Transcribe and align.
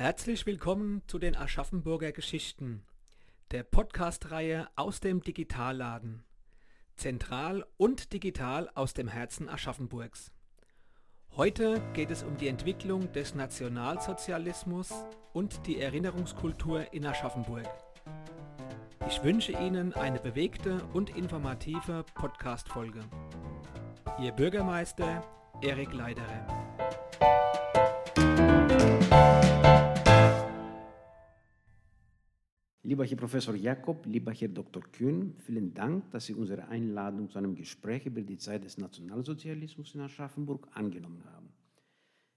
Herzlich 0.00 0.46
willkommen 0.46 1.02
zu 1.08 1.18
den 1.18 1.36
Aschaffenburger 1.36 2.10
Geschichten, 2.12 2.84
der 3.50 3.64
Podcast-Reihe 3.64 4.66
aus 4.74 5.00
dem 5.00 5.22
Digitalladen. 5.22 6.24
Zentral 6.96 7.66
und 7.76 8.14
digital 8.14 8.70
aus 8.74 8.94
dem 8.94 9.08
Herzen 9.08 9.50
Aschaffenburgs. 9.50 10.32
Heute 11.36 11.82
geht 11.92 12.10
es 12.10 12.22
um 12.22 12.38
die 12.38 12.48
Entwicklung 12.48 13.12
des 13.12 13.34
Nationalsozialismus 13.34 14.90
und 15.34 15.66
die 15.66 15.78
Erinnerungskultur 15.78 16.94
in 16.94 17.04
Aschaffenburg. 17.04 17.68
Ich 19.06 19.22
wünsche 19.22 19.52
Ihnen 19.52 19.92
eine 19.92 20.18
bewegte 20.18 20.82
und 20.94 21.14
informative 21.14 22.06
Podcast-Folge. 22.14 23.00
Ihr 24.18 24.32
Bürgermeister 24.32 25.22
Erik 25.60 25.92
Leiderer. 25.92 26.59
Lieber 33.00 33.08
Herr 33.12 33.16
Professor 33.16 33.54
Jakob, 33.54 34.04
lieber 34.04 34.30
Herr 34.30 34.48
Dr. 34.48 34.82
Kühn, 34.92 35.34
vielen 35.38 35.72
Dank, 35.72 36.10
dass 36.10 36.26
Sie 36.26 36.34
unsere 36.34 36.68
Einladung 36.68 37.30
zu 37.30 37.38
einem 37.38 37.54
Gespräch 37.54 38.04
über 38.04 38.20
die 38.20 38.36
Zeit 38.36 38.62
des 38.62 38.76
Nationalsozialismus 38.76 39.94
in 39.94 40.02
Aschaffenburg 40.02 40.68
angenommen 40.74 41.24
haben. 41.24 41.48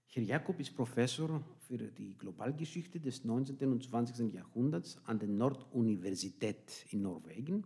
Herr 0.06 0.22
Jakob 0.22 0.58
ist 0.60 0.74
Professor 0.74 1.44
für 1.68 1.76
die 1.76 2.16
Globalgeschichte 2.16 2.98
des 2.98 3.26
19. 3.26 3.58
und 3.70 3.84
20. 3.84 4.32
Jahrhunderts 4.32 5.02
an 5.04 5.18
der 5.18 5.28
Norduniversität 5.28 6.86
in 6.88 7.02
Norwegen 7.02 7.64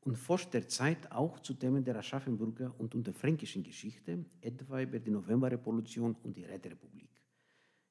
und 0.00 0.16
forscht 0.16 0.52
derzeit 0.52 1.12
auch 1.12 1.38
zu 1.38 1.54
Themen 1.54 1.84
der 1.84 1.94
Aschaffenburger 1.94 2.74
und 2.78 2.92
unterfränkischen 2.96 3.62
Geschichte, 3.62 4.24
etwa 4.40 4.80
über 4.80 4.98
die 4.98 5.12
Novemberrevolution 5.12 6.16
und 6.24 6.36
die 6.36 6.42
Räterepublik. 6.42 6.95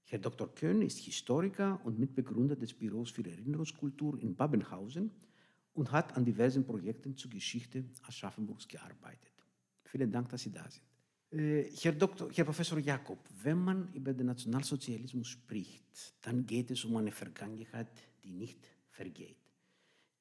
Herr 0.08 0.20
Dr. 0.20 0.54
Köhn 0.54 0.84
ist 0.84 1.00
Historiker 1.00 1.80
und 1.84 1.98
Mitbegründer 1.98 2.56
des 2.56 2.74
Büros 2.74 3.10
für 3.10 3.26
Erinnerungskultur 3.26 4.20
in 4.22 4.36
Babenhausen 4.36 5.12
und 5.74 5.92
hat 5.92 6.16
an 6.16 6.24
diversen 6.24 6.64
Projekten 6.64 7.18
zur 7.18 7.32
Geschichte 7.32 7.86
Aschaffenburgs 8.04 8.68
gearbeitet. 8.68 9.34
Vielen 9.84 10.12
Dank, 10.12 10.30
dass 10.30 10.44
Sie 10.44 10.52
da 10.52 10.64
sind. 10.70 10.84
Äh, 11.32 11.72
Herr, 11.82 11.94
Dr., 11.94 12.30
Herr 12.32 12.46
Professor 12.46 12.78
Jakob, 12.78 13.18
wenn 13.42 13.58
man 13.58 13.92
über 13.94 14.14
den 14.14 14.28
Nationalsozialismus 14.28 15.28
spricht, 15.28 16.14
dann 16.22 16.46
geht 16.46 16.70
es 16.70 16.86
um 16.86 16.96
eine 16.98 17.12
Vergangenheit, 17.12 17.90
die 18.24 18.32
nicht 18.32 18.60
vergeht. 18.90 19.40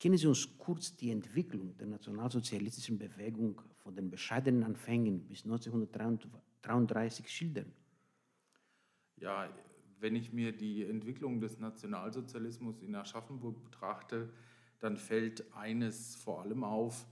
Können 0.00 0.16
Sie 0.16 0.26
uns 0.26 0.48
kurz 0.58 0.96
die 0.96 1.10
Entwicklung 1.10 1.76
der 1.76 1.88
nationalsozialistischen 1.88 2.98
Bewegung 2.98 3.60
von 3.76 3.94
den 3.94 4.10
bescheidenen 4.10 4.64
Anfängen 4.64 5.26
bis 5.28 5.44
1933 5.44 7.28
schildern? 7.28 7.70
Ja, 9.16 9.48
wenn 10.04 10.16
ich 10.16 10.34
mir 10.34 10.52
die 10.52 10.84
Entwicklung 10.84 11.40
des 11.40 11.58
Nationalsozialismus 11.58 12.82
in 12.82 12.94
Aschaffenburg 12.94 13.64
betrachte, 13.64 14.28
dann 14.78 14.98
fällt 14.98 15.46
eines 15.54 16.14
vor 16.14 16.42
allem 16.42 16.62
auf, 16.62 17.06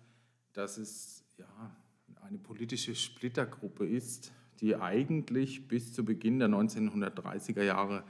dass 0.53 0.77
es 0.77 1.25
ja, 1.39 1.75
eine 2.21 2.37
politische 2.37 2.95
Splittergruppe 2.95 3.87
ist, 3.87 4.31
die 4.61 4.77
eigentlich 4.77 5.69
bis 5.69 5.95
zu 5.95 6.05
Beginn 6.05 6.39
der 6.39 6.49
1930er 6.49 7.63
Jahre 7.63 8.05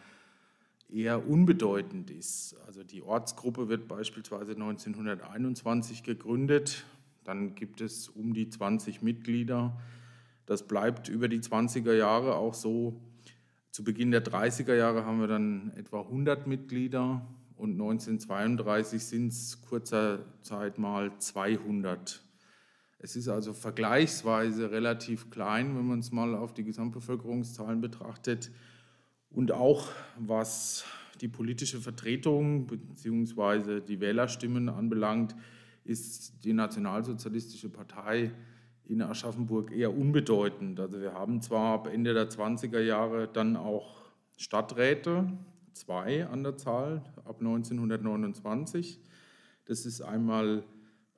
eher 0.88 1.28
unbedeutend 1.28 2.10
ist. 2.10 2.56
Also 2.66 2.82
die 2.82 3.02
Ortsgruppe 3.02 3.68
wird 3.68 3.86
beispielsweise 3.86 4.50
1921 4.54 6.02
gegründet, 6.02 6.84
dann 7.22 7.54
gibt 7.54 7.80
es 7.80 8.08
um 8.08 8.34
die 8.34 8.48
20 8.48 9.00
Mitglieder. 9.00 9.80
Das 10.44 10.66
bleibt 10.66 11.08
über 11.08 11.28
die 11.28 11.38
20er 11.38 11.94
Jahre 11.94 12.34
auch 12.34 12.54
so 12.54 13.00
zu 13.72 13.82
Beginn 13.84 14.10
der 14.10 14.22
30er 14.22 14.74
Jahre 14.74 15.06
haben 15.06 15.18
wir 15.18 15.26
dann 15.26 15.72
etwa 15.76 16.02
100 16.02 16.46
Mitglieder 16.46 17.26
und 17.56 17.72
1932 17.72 19.02
sind 19.02 19.28
es 19.28 19.62
kurzer 19.62 20.26
Zeit 20.42 20.78
mal 20.78 21.10
200. 21.18 22.22
Es 22.98 23.16
ist 23.16 23.28
also 23.28 23.54
vergleichsweise 23.54 24.70
relativ 24.70 25.30
klein, 25.30 25.74
wenn 25.74 25.86
man 25.86 26.00
es 26.00 26.12
mal 26.12 26.34
auf 26.34 26.52
die 26.52 26.64
Gesamtbevölkerungszahlen 26.64 27.80
betrachtet. 27.80 28.50
Und 29.30 29.52
auch 29.52 29.88
was 30.18 30.84
die 31.22 31.28
politische 31.28 31.80
Vertretung 31.80 32.66
bzw. 32.66 33.80
die 33.80 34.00
Wählerstimmen 34.00 34.68
anbelangt, 34.68 35.34
ist 35.84 36.44
die 36.44 36.52
Nationalsozialistische 36.52 37.70
Partei 37.70 38.32
in 38.86 39.02
Aschaffenburg 39.02 39.72
eher 39.72 39.96
unbedeutend. 39.96 40.78
Also 40.80 41.00
wir 41.00 41.14
haben 41.14 41.40
zwar 41.40 41.74
ab 41.74 41.86
Ende 41.86 42.14
der 42.14 42.28
20er 42.28 42.80
Jahre 42.80 43.28
dann 43.28 43.56
auch 43.56 44.02
Stadträte, 44.36 45.32
zwei 45.72 46.26
an 46.26 46.42
der 46.42 46.56
Zahl, 46.56 47.02
ab 47.24 47.36
1929. 47.38 49.00
Das 49.66 49.86
ist 49.86 50.02
einmal 50.02 50.64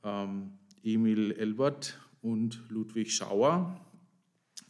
ähm, 0.02 0.52
Emil 0.82 1.32
Elbert 1.32 1.98
und 2.22 2.62
Ludwig 2.68 3.12
Schauer, 3.14 3.80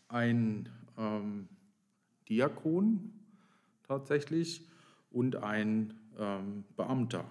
ein 0.09 0.69
ähm, 0.97 1.49
Diakon 2.29 3.13
tatsächlich 3.87 4.67
und 5.11 5.37
ein 5.37 5.95
ähm, 6.19 6.65
Beamter. 6.77 7.25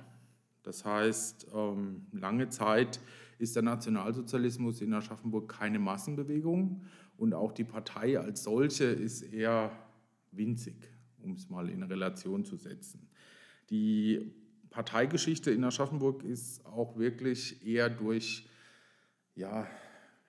Das 0.64 0.86
heißt, 0.86 1.48
ähm, 1.54 2.06
lange 2.12 2.50
Zeit 2.50 3.00
ist 3.40 3.56
der 3.56 3.64
Nationalsozialismus 3.64 4.82
in 4.82 4.94
Aschaffenburg 4.94 5.50
keine 5.50 5.80
Massenbewegung 5.80 6.82
und 7.18 7.34
auch 7.34 7.52
die 7.52 7.64
Partei 7.64 8.20
als 8.20 8.44
solche 8.44 8.86
ist 8.86 9.22
eher 9.22 9.72
winzig, 10.32 10.76
um 11.22 11.34
es 11.34 11.50
mal 11.50 11.70
in 11.70 11.84
Relation 11.84 12.46
zu 12.46 12.58
setzen. 12.58 13.08
Die 13.70 14.34
Parteigeschichte 14.70 15.52
in 15.52 15.64
Aschaffenburg 15.64 16.24
ist 16.24 16.66
auch 16.66 16.98
wirklich 16.98 17.66
eher 17.66 17.90
durch 17.90 18.50
ja, 19.36 19.68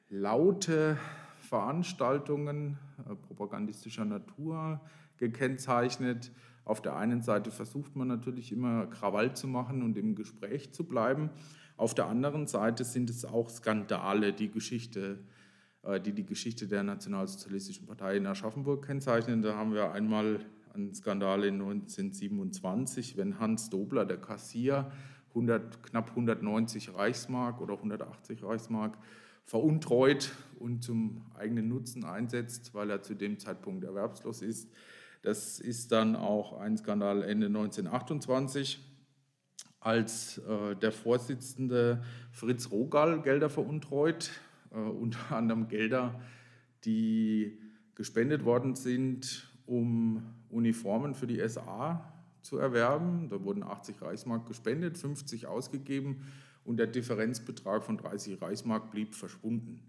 laute 0.09 0.99
Veranstaltungen 1.41 2.79
äh, 3.09 3.15
propagandistischer 3.15 4.05
Natur 4.05 4.81
gekennzeichnet. 5.17 6.33
Auf 6.65 6.81
der 6.81 6.97
einen 6.97 7.23
Seite 7.23 7.51
versucht 7.51 7.97
man 7.97 8.09
natürlich 8.09 8.53
immer 8.53 8.87
Krawall 8.87 9.35
zu 9.35 9.47
machen 9.47 9.83
und 9.83 9.97
im 9.97 10.15
Gespräch 10.15 10.73
zu 10.73 10.85
bleiben. 10.85 11.31
Auf 11.77 11.95
der 11.95 12.07
anderen 12.07 12.47
Seite 12.47 12.85
sind 12.85 13.11
es 13.11 13.25
auch 13.25 13.51
Skandale, 13.51 14.33
die 14.33 14.51
Geschichte, 14.51 15.19
äh, 15.83 16.01
die 16.01 16.12
die 16.12 16.25
Geschichte 16.25 16.69
der 16.69 16.83
Nationalsozialistischen 16.83 17.87
Partei 17.87 18.17
in 18.17 18.27
Aschaffenburg 18.27 18.87
kennzeichnen. 18.87 19.43
Da 19.43 19.57
haben 19.57 19.75
wir 19.75 19.93
einmal 19.93 20.41
einen 20.73 20.95
Skandal 20.95 21.45
in 21.45 21.55
1927, 21.55 23.17
wenn 23.17 23.39
Hans 23.39 23.71
Dobler, 23.71 24.05
der 24.05 24.19
Kassier, 24.19 24.91
100, 25.31 25.83
knapp 25.83 26.11
190 26.11 26.95
Reichsmark 26.95 27.61
oder 27.61 27.75
180 27.75 28.45
Reichsmark 28.45 28.97
veruntreut 29.45 30.33
und 30.59 30.83
zum 30.83 31.23
eigenen 31.35 31.69
Nutzen 31.69 32.05
einsetzt, 32.05 32.73
weil 32.73 32.91
er 32.91 33.03
zu 33.03 33.15
dem 33.15 33.39
Zeitpunkt 33.39 33.85
erwerbslos 33.85 34.43
ist. 34.43 34.71
Das 35.23 35.59
ist 35.59 35.91
dann 35.91 36.17
auch 36.17 36.59
ein 36.59 36.77
Skandal 36.77 37.23
Ende 37.23 37.47
1928 37.47 38.81
als 39.84 40.39
äh, 40.39 40.75
der 40.77 40.93
Vorsitzende 40.93 42.03
Fritz 42.33 42.71
Rogal 42.71 43.21
Gelder 43.21 43.50
veruntreut, 43.50 44.31
äh, 44.72 44.78
unter 44.78 45.31
anderem 45.37 45.69
Gelder, 45.69 46.19
die 46.84 47.59
gespendet 47.94 48.44
worden 48.44 48.75
sind, 48.75 49.47
um 49.67 50.23
Uniformen 50.49 51.15
für 51.15 51.27
die 51.27 51.47
SA 51.47 52.12
zu 52.41 52.59
erwerben. 52.59 53.28
Da 53.28 53.43
wurden 53.44 53.62
80 53.62 54.00
Reichsmark 54.00 54.47
gespendet, 54.47 54.97
50 54.97 55.47
ausgegeben 55.47 56.25
und 56.65 56.78
der 56.78 56.87
Differenzbetrag 56.87 57.84
von 57.84 57.99
30 57.99 58.41
Reichsmark 58.41 58.91
blieb 58.91 59.15
verschwunden. 59.15 59.81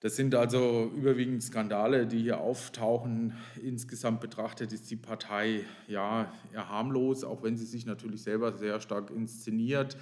Das 0.00 0.14
sind 0.14 0.36
also 0.36 0.92
überwiegend 0.96 1.42
Skandale, 1.42 2.06
die 2.06 2.20
hier 2.20 2.38
auftauchen. 2.38 3.34
Insgesamt 3.60 4.20
betrachtet 4.20 4.72
ist 4.72 4.88
die 4.92 4.96
Partei 4.96 5.64
ja 5.88 6.32
eher 6.52 6.68
harmlos, 6.68 7.24
auch 7.24 7.42
wenn 7.42 7.56
sie 7.56 7.66
sich 7.66 7.84
natürlich 7.84 8.22
selber 8.22 8.52
sehr 8.52 8.80
stark 8.80 9.10
inszeniert. 9.10 9.96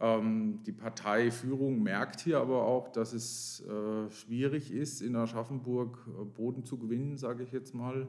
Ähm, 0.00 0.60
die 0.64 0.72
Parteiführung 0.72 1.82
merkt 1.82 2.20
hier 2.20 2.38
aber 2.38 2.64
auch, 2.64 2.88
dass 2.88 3.12
es 3.12 3.62
äh, 3.66 4.10
schwierig 4.10 4.70
ist, 4.72 5.02
in 5.02 5.14
Aschaffenburg 5.16 5.98
äh, 6.08 6.24
Boden 6.24 6.64
zu 6.64 6.78
gewinnen, 6.78 7.18
sage 7.18 7.42
ich 7.42 7.52
jetzt 7.52 7.74
mal. 7.74 8.08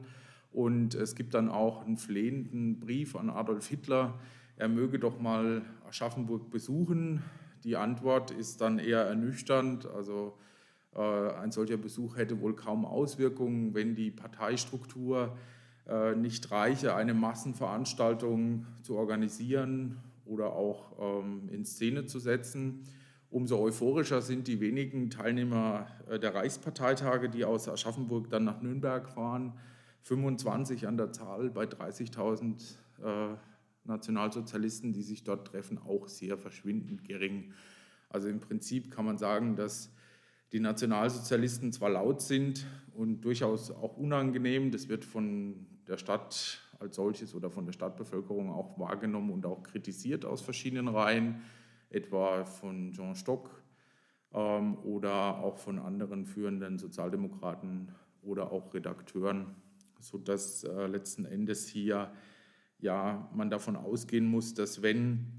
Und 0.50 0.94
es 0.94 1.14
gibt 1.14 1.34
dann 1.34 1.50
auch 1.50 1.84
einen 1.84 1.98
flehenden 1.98 2.80
Brief 2.80 3.16
an 3.16 3.28
Adolf 3.28 3.66
Hitler, 3.66 4.18
er 4.56 4.68
möge 4.68 4.98
doch 4.98 5.20
mal 5.20 5.62
Aschaffenburg 5.86 6.50
besuchen. 6.50 7.22
Die 7.64 7.76
Antwort 7.76 8.30
ist 8.30 8.60
dann 8.60 8.78
eher 8.78 9.02
ernüchternd. 9.02 9.86
Also 9.86 10.34
ein 10.96 11.52
solcher 11.52 11.76
Besuch 11.76 12.16
hätte 12.16 12.40
wohl 12.40 12.56
kaum 12.56 12.84
Auswirkungen, 12.84 13.74
wenn 13.74 13.94
die 13.94 14.10
Parteistruktur 14.10 15.36
äh, 15.88 16.14
nicht 16.14 16.50
reiche, 16.50 16.94
eine 16.94 17.14
Massenveranstaltung 17.14 18.66
zu 18.82 18.96
organisieren 18.96 19.96
oder 20.26 20.52
auch 20.52 20.92
ähm, 21.00 21.48
in 21.50 21.64
Szene 21.64 22.04
zu 22.04 22.18
setzen. 22.18 22.84
Umso 23.30 23.58
euphorischer 23.58 24.20
sind 24.20 24.48
die 24.48 24.60
wenigen 24.60 25.08
Teilnehmer 25.08 25.86
äh, 26.10 26.18
der 26.18 26.34
Reichsparteitage, 26.34 27.30
die 27.30 27.46
aus 27.46 27.68
Aschaffenburg 27.70 28.28
dann 28.28 28.44
nach 28.44 28.60
Nürnberg 28.60 29.08
fahren, 29.08 29.54
25 30.02 30.86
an 30.86 30.98
der 30.98 31.12
Zahl 31.12 31.48
bei 31.48 31.64
30.000 31.64 32.74
äh, 33.02 33.36
Nationalsozialisten, 33.84 34.92
die 34.92 35.02
sich 35.02 35.24
dort 35.24 35.46
treffen, 35.46 35.78
auch 35.78 36.08
sehr 36.08 36.36
verschwindend 36.36 37.04
gering. 37.04 37.54
Also 38.10 38.28
im 38.28 38.40
Prinzip 38.40 38.90
kann 38.90 39.06
man 39.06 39.16
sagen, 39.16 39.56
dass 39.56 39.90
die 40.52 40.60
Nationalsozialisten 40.60 41.72
zwar 41.72 41.90
laut 41.90 42.20
sind 42.22 42.66
und 42.94 43.20
durchaus 43.20 43.70
auch 43.70 43.96
unangenehm, 43.96 44.70
das 44.70 44.88
wird 44.88 45.04
von 45.04 45.66
der 45.86 45.98
Stadt 45.98 46.60
als 46.78 46.96
solches 46.96 47.34
oder 47.34 47.50
von 47.50 47.66
der 47.66 47.72
Stadtbevölkerung 47.72 48.50
auch 48.50 48.78
wahrgenommen 48.78 49.30
und 49.30 49.46
auch 49.46 49.62
kritisiert 49.62 50.24
aus 50.24 50.40
verschiedenen 50.40 50.88
Reihen, 50.88 51.42
etwa 51.90 52.44
von 52.44 52.92
Jean 52.92 53.14
Stock 53.14 53.62
ähm, 54.32 54.78
oder 54.78 55.38
auch 55.38 55.56
von 55.56 55.78
anderen 55.78 56.24
führenden 56.26 56.78
Sozialdemokraten 56.78 57.92
oder 58.22 58.52
auch 58.52 58.72
Redakteuren, 58.74 59.56
sodass 60.00 60.64
äh, 60.64 60.86
letzten 60.86 61.24
Endes 61.24 61.66
hier 61.66 62.12
ja 62.78 63.28
man 63.34 63.50
davon 63.50 63.76
ausgehen 63.76 64.26
muss, 64.26 64.54
dass 64.54 64.82
wenn 64.82 65.37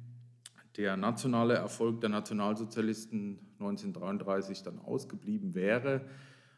der 0.80 0.96
nationale 0.96 1.56
Erfolg 1.56 2.00
der 2.00 2.10
Nationalsozialisten 2.10 3.38
1933 3.60 4.64
dann 4.64 4.80
ausgeblieben 4.80 5.54
wäre, 5.54 6.06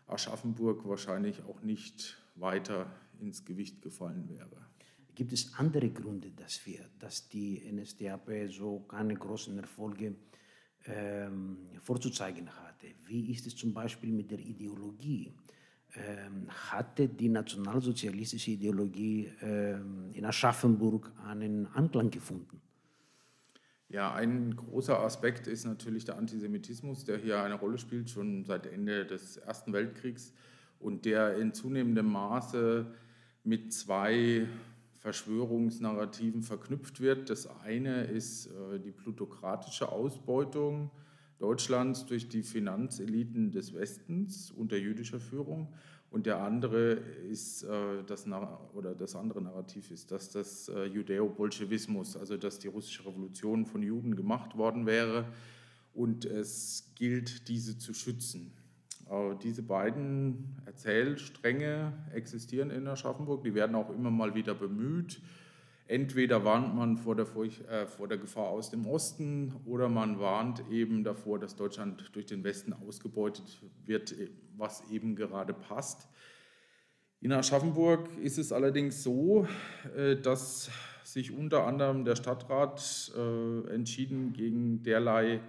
Aschaffenburg 0.06 0.88
wahrscheinlich 0.88 1.44
auch 1.46 1.64
nicht 1.64 2.22
weiter 2.36 2.86
ins 3.20 3.44
Gewicht 3.44 3.82
gefallen 3.82 4.30
wäre. 4.30 4.68
Gibt 5.16 5.34
es 5.34 5.56
andere 5.56 5.90
Gründe 5.90 6.30
dafür, 6.30 6.86
dass 7.00 7.30
die 7.30 7.64
NSDAP 7.74 8.30
so 8.52 8.82
keine 8.82 9.16
großen 9.16 9.58
Erfolge 9.58 10.14
ähm, 10.86 11.58
vorzuzeigen 11.82 12.48
hatte? 12.48 12.90
Wie 13.08 13.32
ist 13.32 13.48
es 13.48 13.56
zum 13.56 13.74
Beispiel 13.74 14.12
mit 14.12 14.30
der 14.30 14.40
Ideologie? 14.40 15.34
Ähm, 15.96 16.48
hatte 16.48 17.08
die 17.08 17.28
nationalsozialistische 17.28 18.52
Ideologie 18.52 19.34
ähm, 19.42 20.12
in 20.14 20.26
Aschaffenburg 20.26 21.12
einen 21.26 21.66
Anklang 21.74 22.12
gefunden? 22.12 22.62
Ja, 23.92 24.14
ein 24.14 24.56
großer 24.56 25.02
Aspekt 25.02 25.48
ist 25.48 25.66
natürlich 25.66 26.06
der 26.06 26.18
Antisemitismus, 26.18 27.04
der 27.04 27.18
hier 27.18 27.44
eine 27.44 27.56
Rolle 27.56 27.78
spielt, 27.78 28.10
schon 28.10 28.46
seit 28.46 28.66
Ende 28.66 29.06
des 29.06 29.36
Ersten 29.36 29.74
Weltkriegs 29.74 30.34
und 30.80 31.04
der 31.04 31.36
in 31.36 31.54
zunehmendem 31.54 32.10
Maße 32.10 32.86
mit 33.44 33.74
zwei 33.74 34.48
Verschwörungsnarrativen 35.00 36.42
verknüpft 36.42 37.02
wird. 37.02 37.30
Das 37.30 37.48
eine 37.64 38.06
ist 38.06 38.48
äh, 38.48 38.80
die 38.80 38.94
plutokratische 38.94 39.92
Ausbeutung 39.92 40.90
Deutschlands 41.38 42.06
durch 42.06 42.30
die 42.30 42.44
Finanzeliten 42.44 43.52
des 43.52 43.74
Westens 43.74 44.52
unter 44.52 44.78
jüdischer 44.78 45.20
Führung. 45.20 45.68
Und 46.12 46.26
der 46.26 46.44
andere 46.44 46.92
ist 47.32 47.64
äh, 47.64 48.04
das, 48.06 48.28
oder 48.74 48.94
das 48.94 49.16
andere 49.16 49.42
Narrativ 49.42 49.92
ist, 49.92 50.12
dass 50.12 50.30
das 50.30 50.68
äh, 50.68 50.84
Judäo-Bolschewismus, 50.84 52.18
also 52.18 52.36
dass 52.36 52.60
die 52.60 52.68
russische 52.68 53.06
Revolution 53.06 53.66
von 53.66 53.82
Juden 53.82 54.18
gemacht 54.18 54.58
worden 54.58 54.86
wäre 54.86 55.26
und 55.94 56.26
es 56.26 56.92
gilt, 56.96 57.48
diese 57.48 57.78
zu 57.78 57.94
schützen. 57.94 58.52
Äh, 59.10 59.36
diese 59.42 59.64
beiden 59.64 60.62
Erzählstränge 60.66 61.94
existieren 62.14 62.72
in 62.72 62.90
Aschaffenburg, 62.90 63.46
die 63.46 63.56
werden 63.56 63.78
auch 63.78 63.90
immer 63.90 64.12
mal 64.12 64.36
wieder 64.36 64.54
bemüht. 64.54 65.22
Entweder 65.88 66.46
warnt 66.46 66.76
man 66.76 66.98
vor 66.98 67.16
der, 67.16 67.26
Furcht, 67.26 67.66
äh, 67.68 67.86
vor 67.86 68.08
der 68.08 68.18
Gefahr 68.18 68.48
aus 68.48 68.70
dem 68.70 68.88
Osten 68.88 69.54
oder 69.66 69.90
man 69.90 70.20
warnt 70.20 70.64
eben 70.70 71.04
davor, 71.04 71.40
dass 71.40 71.56
Deutschland 71.56 72.10
durch 72.14 72.26
den 72.26 72.44
Westen 72.44 72.74
ausgebeutet 72.74 73.62
wird, 73.86 74.16
was 74.58 74.90
eben 74.90 75.16
gerade 75.16 75.54
passt. 75.54 76.08
In 77.20 77.34
Aschaffenburg 77.34 78.10
ist 78.24 78.40
es 78.40 78.52
allerdings 78.52 79.04
so, 79.04 79.48
äh, 79.96 80.16
dass 80.16 80.72
sich 81.04 81.32
unter 81.32 81.68
anderem 81.68 82.06
der 82.06 82.16
Stadtrat 82.16 83.12
äh, 83.16 83.74
entschieden 83.74 84.34
gegen 84.34 84.82
derlei 84.84 85.42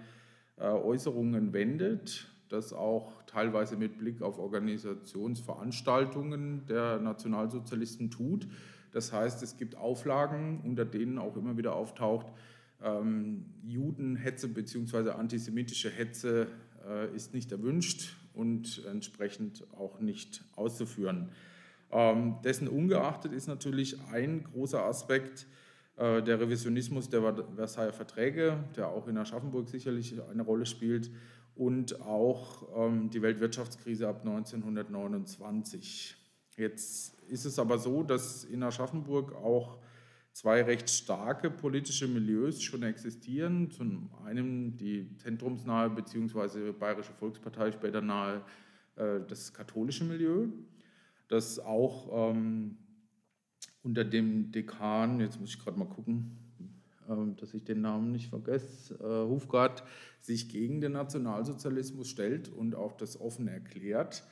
äh, 0.57 0.65
Äußerungen 0.65 1.53
wendet, 1.53 2.27
das 2.49 2.73
auch 2.73 3.23
teilweise 3.23 3.77
mit 3.77 3.97
Blick 3.97 4.21
auf 4.21 4.37
Organisationsveranstaltungen 4.37 6.65
der 6.67 6.99
Nationalsozialisten 6.99 8.11
tut. 8.11 8.47
Das 8.93 9.11
heißt, 9.11 9.43
es 9.43 9.57
gibt 9.57 9.75
Auflagen, 9.75 10.61
unter 10.63 10.85
denen 10.85 11.17
auch 11.17 11.35
immer 11.35 11.57
wieder 11.57 11.75
auftaucht, 11.75 12.27
ähm, 12.81 13.45
Judenhetze 13.63 14.47
bzw. 14.47 15.11
antisemitische 15.11 15.89
Hetze 15.89 16.47
äh, 16.87 17.13
ist 17.15 17.33
nicht 17.33 17.51
erwünscht 17.51 18.15
und 18.33 18.83
entsprechend 18.89 19.65
auch 19.77 19.99
nicht 19.99 20.43
auszuführen. 20.55 21.29
Ähm, 21.91 22.37
dessen 22.43 22.67
ungeachtet 22.67 23.33
ist 23.33 23.47
natürlich 23.47 23.99
ein 24.11 24.43
großer 24.43 24.83
Aspekt 24.83 25.47
äh, 25.97 26.21
der 26.23 26.39
Revisionismus 26.39 27.09
der 27.09 27.35
Versailler 27.55 27.93
Verträge, 27.93 28.63
der 28.75 28.87
auch 28.89 29.07
in 29.07 29.17
Aschaffenburg 29.17 29.69
sicherlich 29.69 30.15
eine 30.29 30.43
Rolle 30.43 30.65
spielt, 30.65 31.11
und 31.55 32.01
auch 32.01 32.67
ähm, 32.75 33.11
die 33.11 33.21
Weltwirtschaftskrise 33.21 34.07
ab 34.07 34.21
1929. 34.25 36.15
Jetzt 36.57 37.19
ist 37.29 37.45
es 37.45 37.57
aber 37.57 37.79
so, 37.79 38.03
dass 38.03 38.43
in 38.43 38.61
Aschaffenburg 38.63 39.33
auch 39.33 39.79
zwei 40.33 40.61
recht 40.63 40.89
starke 40.89 41.49
politische 41.49 42.07
Milieus 42.07 42.61
schon 42.61 42.83
existieren. 42.83 43.71
Zum 43.71 44.09
einen 44.25 44.77
die 44.77 45.15
zentrumsnahe 45.17 45.89
bzw. 45.89 46.71
Bayerische 46.71 47.13
Volkspartei, 47.13 47.71
später 47.71 48.01
nahe 48.01 48.43
äh, 48.95 49.19
das 49.27 49.53
katholische 49.53 50.03
Milieu, 50.03 50.47
das 51.27 51.59
auch 51.59 52.31
ähm, 52.31 52.77
unter 53.83 54.03
dem 54.03 54.51
Dekan, 54.51 55.19
jetzt 55.19 55.39
muss 55.39 55.49
ich 55.49 55.59
gerade 55.59 55.77
mal 55.77 55.87
gucken, 55.87 56.37
äh, 57.07 57.39
dass 57.39 57.53
ich 57.53 57.63
den 57.63 57.81
Namen 57.81 58.11
nicht 58.11 58.29
vergesse, 58.29 58.95
äh, 58.95 59.29
Hufgard, 59.29 59.83
sich 60.19 60.49
gegen 60.49 60.81
den 60.81 60.93
Nationalsozialismus 60.93 62.09
stellt 62.09 62.49
und 62.49 62.75
auch 62.75 62.93
das 62.93 63.19
offen 63.19 63.47
erklärt 63.47 64.23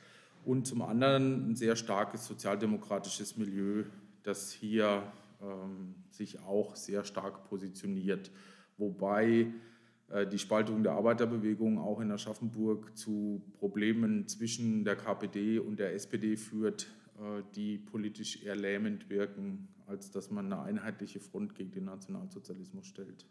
und 0.44 0.66
zum 0.66 0.82
anderen 0.82 1.50
ein 1.50 1.56
sehr 1.56 1.76
starkes 1.76 2.26
sozialdemokratisches 2.26 3.36
Milieu, 3.36 3.84
das 4.22 4.52
hier 4.52 5.02
ähm, 5.40 5.94
sich 6.10 6.40
auch 6.40 6.76
sehr 6.76 7.04
stark 7.04 7.44
positioniert, 7.48 8.30
wobei 8.76 9.52
äh, 10.08 10.26
die 10.26 10.38
Spaltung 10.38 10.82
der 10.82 10.92
Arbeiterbewegung 10.92 11.78
auch 11.78 12.00
in 12.00 12.10
Aschaffenburg 12.10 12.96
zu 12.96 13.42
Problemen 13.58 14.28
zwischen 14.28 14.84
der 14.84 14.96
KPD 14.96 15.58
und 15.58 15.78
der 15.78 15.94
SPD 15.94 16.36
führt, 16.36 16.86
äh, 17.18 17.42
die 17.54 17.78
politisch 17.78 18.42
eher 18.44 18.56
lähmend 18.56 19.08
wirken, 19.10 19.68
als 19.86 20.10
dass 20.10 20.30
man 20.30 20.52
eine 20.52 20.62
einheitliche 20.62 21.20
Front 21.20 21.54
gegen 21.54 21.72
den 21.72 21.84
Nationalsozialismus 21.84 22.86
stellt. 22.86 23.26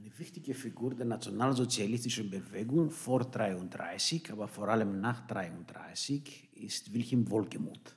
Eine 0.00 0.18
wichtige 0.18 0.54
Figur 0.54 0.94
der 0.94 1.04
nationalsozialistischen 1.04 2.30
Bewegung 2.30 2.90
vor 2.90 3.20
1933, 3.20 4.32
aber 4.32 4.48
vor 4.48 4.68
allem 4.68 4.98
nach 4.98 5.20
1933, 5.28 6.48
ist 6.54 6.94
Wilhelm 6.94 7.30
Wohlgemuth. 7.30 7.94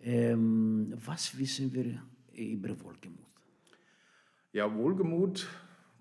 Ähm, 0.00 0.92
was 1.02 1.38
wissen 1.38 1.72
wir 1.72 2.02
über 2.34 2.78
Wohlgemuth? 2.82 3.24
Ja, 4.52 4.74
Wohlgemuth, 4.74 5.48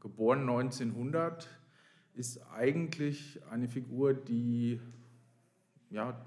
geboren 0.01 0.41
1900, 0.41 1.47
ist 2.15 2.41
eigentlich 2.51 3.39
eine 3.49 3.69
Figur, 3.69 4.13
die 4.13 4.77
ja, 5.89 6.25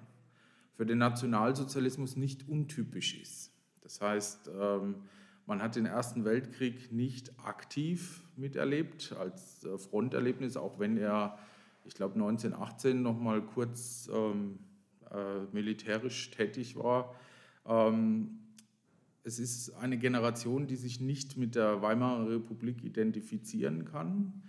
für 0.73 0.87
den 0.87 0.99
Nationalsozialismus 0.99 2.16
nicht 2.16 2.49
untypisch 2.49 3.21
ist. 3.21 3.52
Das 3.83 4.00
heißt, 4.00 4.49
ähm, 4.59 5.02
man 5.47 5.63
hat 5.63 5.77
den 5.77 5.87
Ersten 5.87 6.25
Weltkrieg 6.25 6.93
nicht 6.93 7.39
aktiv 7.45 8.23
miterlebt 8.37 9.15
als 9.19 9.65
äh, 9.65 9.79
Fronterlebnis, 9.79 10.57
auch 10.57 10.79
wenn 10.79 10.97
er, 10.97 11.39
ich 11.85 11.95
glaube, 11.95 12.15
1918 12.15 13.03
noch 13.03 13.19
mal 13.19 13.43
kurz 13.43 14.09
ähm, 14.13 14.59
äh, 15.11 15.45
militärisch 15.53 16.31
tätig 16.31 16.77
war. 16.77 17.15
Ähm, 17.67 18.39
es 19.23 19.39
ist 19.39 19.71
eine 19.75 19.97
Generation, 19.97 20.67
die 20.67 20.77
sich 20.77 21.01
nicht 21.01 21.37
mit 21.37 21.55
der 21.55 21.81
Weimarer 21.83 22.29
Republik 22.29 22.85
identifizieren 22.85 23.85
kann, 23.85 24.43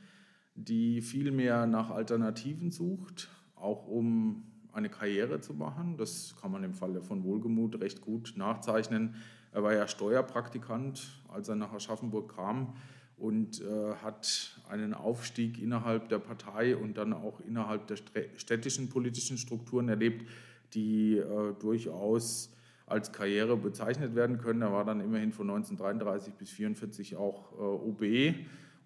die 0.55 1.01
vielmehr 1.01 1.65
nach 1.65 1.91
Alternativen 1.91 2.71
sucht, 2.71 3.29
auch 3.55 3.87
um 3.87 4.43
eine 4.73 4.89
Karriere 4.89 5.39
zu 5.39 5.53
machen. 5.53 5.95
Das 5.97 6.35
kann 6.41 6.51
man 6.51 6.63
im 6.63 6.73
Falle 6.73 7.01
von 7.01 7.23
Wohlgemut 7.23 7.79
recht 7.79 8.01
gut 8.01 8.33
nachzeichnen. 8.35 9.15
Er 9.55 9.63
war 9.63 9.73
ja 9.73 9.87
Steuerpraktikant, 9.87 11.07
als 11.29 11.47
er 11.47 11.55
nach 11.55 11.71
Aschaffenburg 11.71 12.35
kam 12.35 12.73
und 13.15 13.61
äh, 13.61 13.93
hat 14.03 14.59
einen 14.67 14.93
Aufstieg 14.93 15.61
innerhalb 15.61 16.09
der 16.09 16.19
Partei 16.19 16.75
und 16.75 16.97
dann 16.97 17.13
auch 17.13 17.39
innerhalb 17.39 17.87
der 17.87 17.95
städtischen 18.35 18.89
politischen 18.89 19.37
Strukturen 19.37 19.87
erlebt, 19.87 20.27
die 20.73 21.19
äh, 21.19 21.53
durchaus 21.57 22.53
als 22.85 23.13
Karriere 23.13 23.55
bezeichnet 23.55 24.13
werden 24.13 24.39
können. 24.39 24.61
Er 24.61 24.73
war 24.73 24.83
dann 24.83 24.99
immerhin 24.99 25.31
von 25.31 25.49
1933 25.49 26.33
bis 26.33 26.49
1944 26.49 27.15
auch 27.15 27.53
äh, 27.53 27.61
OB 27.61 28.35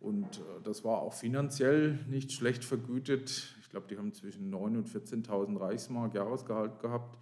und 0.02 0.38
äh, 0.38 0.42
das 0.64 0.86
war 0.86 1.00
auch 1.00 1.14
finanziell 1.16 1.98
nicht 2.08 2.32
schlecht 2.32 2.64
vergütet. 2.64 3.56
Ich 3.64 3.72
glaube, 3.72 3.88
die 3.90 3.98
haben 3.98 4.14
zwischen 4.14 4.54
9.000 4.54 4.78
und 4.78 4.88
14.000 4.88 5.60
Reichsmark 5.60 6.14
Jahresgehalt 6.14 6.80
gehabt 6.80 7.18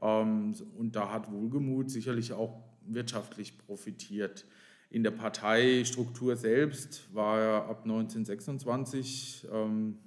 Ähm, 0.00 0.54
und 0.78 0.94
da 0.94 1.12
hat 1.12 1.30
Wohlgemut 1.30 1.90
sicherlich 1.90 2.32
auch 2.32 2.67
wirtschaftlich 2.94 3.58
profitiert. 3.58 4.44
In 4.90 5.02
der 5.02 5.10
Parteistruktur 5.10 6.36
selbst 6.36 7.12
war 7.14 7.40
er 7.40 7.66
ab 7.66 7.82
1926 7.84 9.46
ähm, 9.52 9.98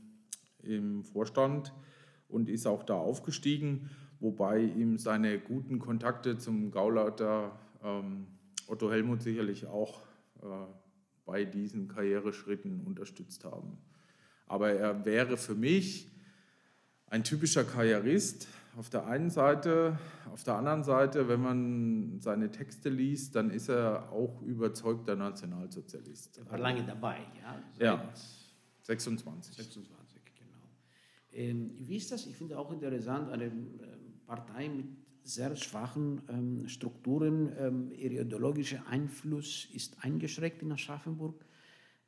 im 0.63 1.03
Vorstand 1.03 1.73
und 2.27 2.49
ist 2.49 2.65
auch 2.65 2.83
da 2.83 2.95
aufgestiegen, 2.95 3.89
wobei 4.19 4.61
ihm 4.61 4.97
seine 4.97 5.39
guten 5.39 5.79
Kontakte 5.79 6.37
zum 6.37 6.71
Gauleiter 6.71 7.59
ähm, 7.83 8.27
Otto 8.67 8.91
Helmut 8.91 9.21
sicherlich 9.21 9.67
auch 9.67 10.01
äh, 10.41 10.45
bei 11.25 11.45
diesen 11.45 11.87
Karriereschritten 11.87 12.81
unterstützt 12.81 13.45
haben. 13.45 13.77
Aber 14.47 14.71
er 14.71 15.05
wäre 15.05 15.37
für 15.37 15.55
mich 15.55 16.09
ein 17.07 17.23
typischer 17.23 17.63
Karrierist 17.63 18.47
auf 18.77 18.89
der 18.89 19.05
einen 19.05 19.29
Seite. 19.29 19.97
Auf 20.31 20.43
der 20.43 20.55
anderen 20.55 20.83
Seite, 20.83 21.27
wenn 21.27 21.41
man 21.41 22.19
seine 22.19 22.51
Texte 22.51 22.89
liest, 22.89 23.35
dann 23.35 23.49
ist 23.49 23.69
er 23.69 24.11
auch 24.11 24.41
überzeugter 24.41 25.15
Nationalsozialist. 25.15 26.37
Er 26.37 26.49
war 26.49 26.57
lange 26.57 26.83
dabei, 26.85 27.17
ja? 27.41 27.61
Seit 27.73 27.81
ja, 27.81 28.13
26. 28.83 29.55
26, 29.55 30.21
genau. 30.35 30.51
Ähm, 31.33 31.71
wie 31.79 31.97
ist 31.97 32.11
das? 32.11 32.25
Ich 32.25 32.35
finde 32.35 32.57
auch 32.57 32.71
interessant, 32.71 33.29
eine 33.29 33.45
ähm, 33.45 33.77
Partei 34.25 34.69
mit 34.69 34.85
sehr 35.23 35.55
schwachen 35.55 36.21
ähm, 36.29 36.67
Strukturen, 36.67 37.51
ähm, 37.57 37.91
ihr 37.91 38.21
ideologischer 38.21 38.87
Einfluss 38.87 39.67
ist 39.73 40.03
eingeschränkt 40.03 40.63
in 40.63 40.71
Aschaffenburg. 40.71 41.45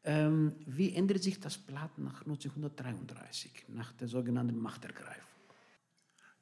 Ähm, 0.05 0.53
wie 0.65 0.93
ändert 0.93 1.24
sich 1.24 1.39
das 1.39 1.58
Blatt 1.58 1.98
nach 1.98 2.22
1933, 2.22 3.65
nach 3.70 3.93
der 3.93 4.08
sogenannten 4.08 4.58
Machtergreifung? 4.58 5.32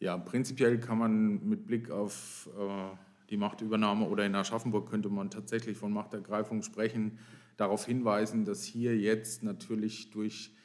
Ja, 0.01 0.17
prinzipiell 0.17 0.79
kann 0.79 0.97
man 0.97 1.47
mit 1.47 1.67
Blick 1.67 1.91
auf 1.91 2.49
äh, 2.57 2.97
die 3.29 3.37
Machtübernahme 3.37 4.07
oder 4.07 4.25
in 4.25 4.33
Aschaffenburg 4.33 4.89
könnte 4.89 5.09
man 5.09 5.29
tatsächlich 5.29 5.77
von 5.77 5.93
Machtergreifung 5.93 6.63
sprechen, 6.63 7.19
darauf 7.55 7.85
hinweisen, 7.85 8.43
dass 8.43 8.63
hier 8.63 8.97
jetzt 8.97 9.43
natürlich 9.43 10.09
durch 10.09 10.55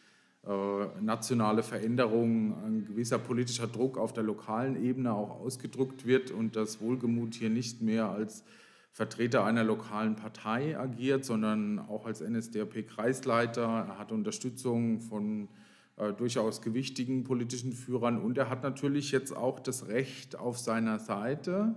äh, 0.47 1.03
nationale 1.03 1.63
Veränderungen 1.63 2.55
ein 2.65 2.85
gewisser 2.87 3.19
politischer 3.19 3.67
Druck 3.67 3.99
auf 3.99 4.15
der 4.15 4.23
lokalen 4.23 4.83
Ebene 4.83 5.13
auch 5.13 5.39
ausgedrückt 5.39 6.07
wird 6.07 6.31
und 6.31 6.57
dass 6.57 6.81
Wohlgemut 6.81 7.35
hier 7.35 7.51
nicht 7.51 7.83
mehr 7.83 8.09
als 8.09 8.43
Vertreter 8.91 9.45
einer 9.45 9.65
lokalen 9.65 10.17
Partei 10.17 10.79
agiert, 10.79 11.27
sondern 11.27 11.79
auch 11.79 12.07
als 12.07 12.23
NSDAP-Kreisleiter. 12.23 13.85
Er 13.87 13.99
hat 13.99 14.13
Unterstützung 14.13 15.03
von 15.03 15.49
äh, 15.97 16.13
durchaus 16.13 16.61
gewichtigen 16.61 17.25
politischen 17.25 17.73
Führern. 17.73 18.21
Und 18.21 18.37
er 18.37 18.51
hat 18.51 18.63
natürlich 18.63 19.13
jetzt 19.13 19.35
auch 19.35 19.61
das 19.61 19.89
Recht 19.89 20.37
auf 20.37 20.59
seiner 20.59 20.99
Seite, 20.99 21.75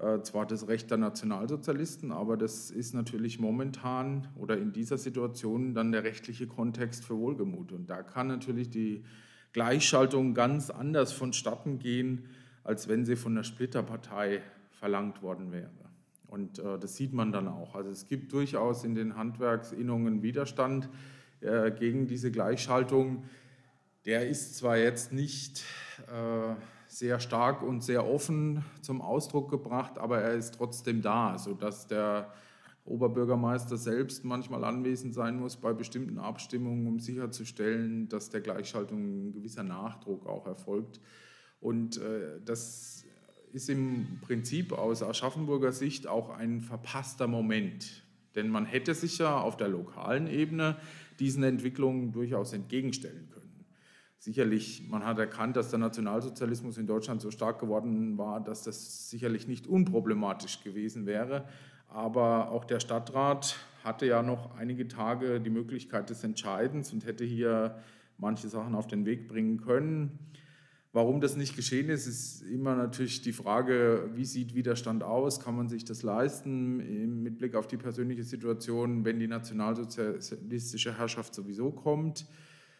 äh, 0.00 0.20
zwar 0.22 0.46
das 0.46 0.66
Recht 0.68 0.90
der 0.90 0.98
Nationalsozialisten, 0.98 2.10
aber 2.10 2.36
das 2.36 2.70
ist 2.70 2.92
natürlich 2.92 3.38
momentan 3.38 4.26
oder 4.36 4.58
in 4.58 4.72
dieser 4.72 4.98
Situation 4.98 5.74
dann 5.74 5.92
der 5.92 6.04
rechtliche 6.04 6.46
Kontext 6.46 7.04
für 7.04 7.16
Wohlgemut. 7.16 7.72
Und 7.72 7.88
da 7.88 8.02
kann 8.02 8.26
natürlich 8.26 8.68
die 8.68 9.04
Gleichschaltung 9.52 10.34
ganz 10.34 10.70
anders 10.70 11.12
vonstatten 11.12 11.78
gehen, 11.78 12.24
als 12.64 12.88
wenn 12.88 13.04
sie 13.04 13.16
von 13.16 13.34
der 13.34 13.44
Splitterpartei 13.44 14.42
verlangt 14.72 15.22
worden 15.22 15.52
wäre. 15.52 15.70
Und 16.26 16.58
äh, 16.58 16.78
das 16.78 16.96
sieht 16.96 17.12
man 17.12 17.32
dann 17.32 17.48
auch. 17.48 17.74
Also 17.74 17.90
es 17.90 18.06
gibt 18.06 18.32
durchaus 18.32 18.84
in 18.84 18.94
den 18.94 19.16
Handwerksinnungen 19.16 20.22
Widerstand 20.22 20.88
äh, 21.40 21.70
gegen 21.70 22.06
diese 22.06 22.30
Gleichschaltung, 22.30 23.24
der 24.04 24.28
ist 24.28 24.56
zwar 24.56 24.78
jetzt 24.78 25.12
nicht 25.12 25.64
äh, 26.06 26.54
sehr 26.88 27.20
stark 27.20 27.62
und 27.62 27.82
sehr 27.82 28.06
offen 28.06 28.64
zum 28.80 29.02
Ausdruck 29.02 29.50
gebracht, 29.50 29.98
aber 29.98 30.20
er 30.20 30.34
ist 30.34 30.54
trotzdem 30.54 31.02
da, 31.02 31.38
sodass 31.38 31.86
der 31.86 32.32
Oberbürgermeister 32.84 33.76
selbst 33.76 34.24
manchmal 34.24 34.64
anwesend 34.64 35.12
sein 35.12 35.38
muss 35.38 35.56
bei 35.56 35.72
bestimmten 35.72 36.18
Abstimmungen, 36.18 36.86
um 36.86 37.00
sicherzustellen, 37.00 38.08
dass 38.08 38.30
der 38.30 38.40
Gleichschaltung 38.40 39.28
ein 39.28 39.32
gewisser 39.32 39.64
Nachdruck 39.64 40.26
auch 40.26 40.46
erfolgt. 40.46 41.00
Und 41.60 41.98
äh, 41.98 42.40
das 42.44 43.04
ist 43.52 43.68
im 43.68 44.20
Prinzip 44.20 44.72
aus 44.72 45.02
Aschaffenburger 45.02 45.72
Sicht 45.72 46.06
auch 46.06 46.30
ein 46.30 46.60
verpasster 46.60 47.26
Moment. 47.26 48.04
Denn 48.36 48.48
man 48.48 48.66
hätte 48.66 48.94
sich 48.94 49.18
ja 49.18 49.40
auf 49.40 49.56
der 49.56 49.68
lokalen 49.68 50.28
Ebene 50.28 50.76
diesen 51.18 51.42
Entwicklungen 51.42 52.12
durchaus 52.12 52.52
entgegenstellen 52.52 53.28
können. 53.30 53.64
Sicherlich, 54.18 54.88
man 54.88 55.04
hat 55.04 55.18
erkannt, 55.18 55.56
dass 55.56 55.70
der 55.70 55.78
Nationalsozialismus 55.78 56.78
in 56.78 56.86
Deutschland 56.86 57.20
so 57.20 57.30
stark 57.30 57.60
geworden 57.60 58.18
war, 58.18 58.40
dass 58.42 58.62
das 58.62 59.10
sicherlich 59.10 59.46
nicht 59.46 59.66
unproblematisch 59.66 60.62
gewesen 60.64 61.06
wäre. 61.06 61.46
Aber 61.88 62.50
auch 62.50 62.64
der 62.64 62.80
Stadtrat 62.80 63.56
hatte 63.84 64.06
ja 64.06 64.22
noch 64.22 64.56
einige 64.56 64.88
Tage 64.88 65.40
die 65.40 65.50
Möglichkeit 65.50 66.10
des 66.10 66.24
Entscheidens 66.24 66.92
und 66.92 67.06
hätte 67.06 67.24
hier 67.24 67.78
manche 68.18 68.48
Sachen 68.48 68.74
auf 68.74 68.86
den 68.86 69.06
Weg 69.06 69.28
bringen 69.28 69.60
können. 69.60 70.18
Warum 70.96 71.20
das 71.20 71.36
nicht 71.36 71.54
geschehen 71.54 71.90
ist, 71.90 72.06
ist 72.06 72.40
immer 72.40 72.74
natürlich 72.74 73.20
die 73.20 73.34
Frage, 73.34 74.08
wie 74.14 74.24
sieht 74.24 74.54
Widerstand 74.54 75.02
aus? 75.02 75.40
Kann 75.40 75.54
man 75.54 75.68
sich 75.68 75.84
das 75.84 76.02
leisten 76.02 77.22
mit 77.22 77.36
Blick 77.36 77.54
auf 77.54 77.68
die 77.68 77.76
persönliche 77.76 78.24
Situation, 78.24 79.04
wenn 79.04 79.18
die 79.18 79.26
nationalsozialistische 79.26 80.96
Herrschaft 80.96 81.34
sowieso 81.34 81.70
kommt? 81.70 82.24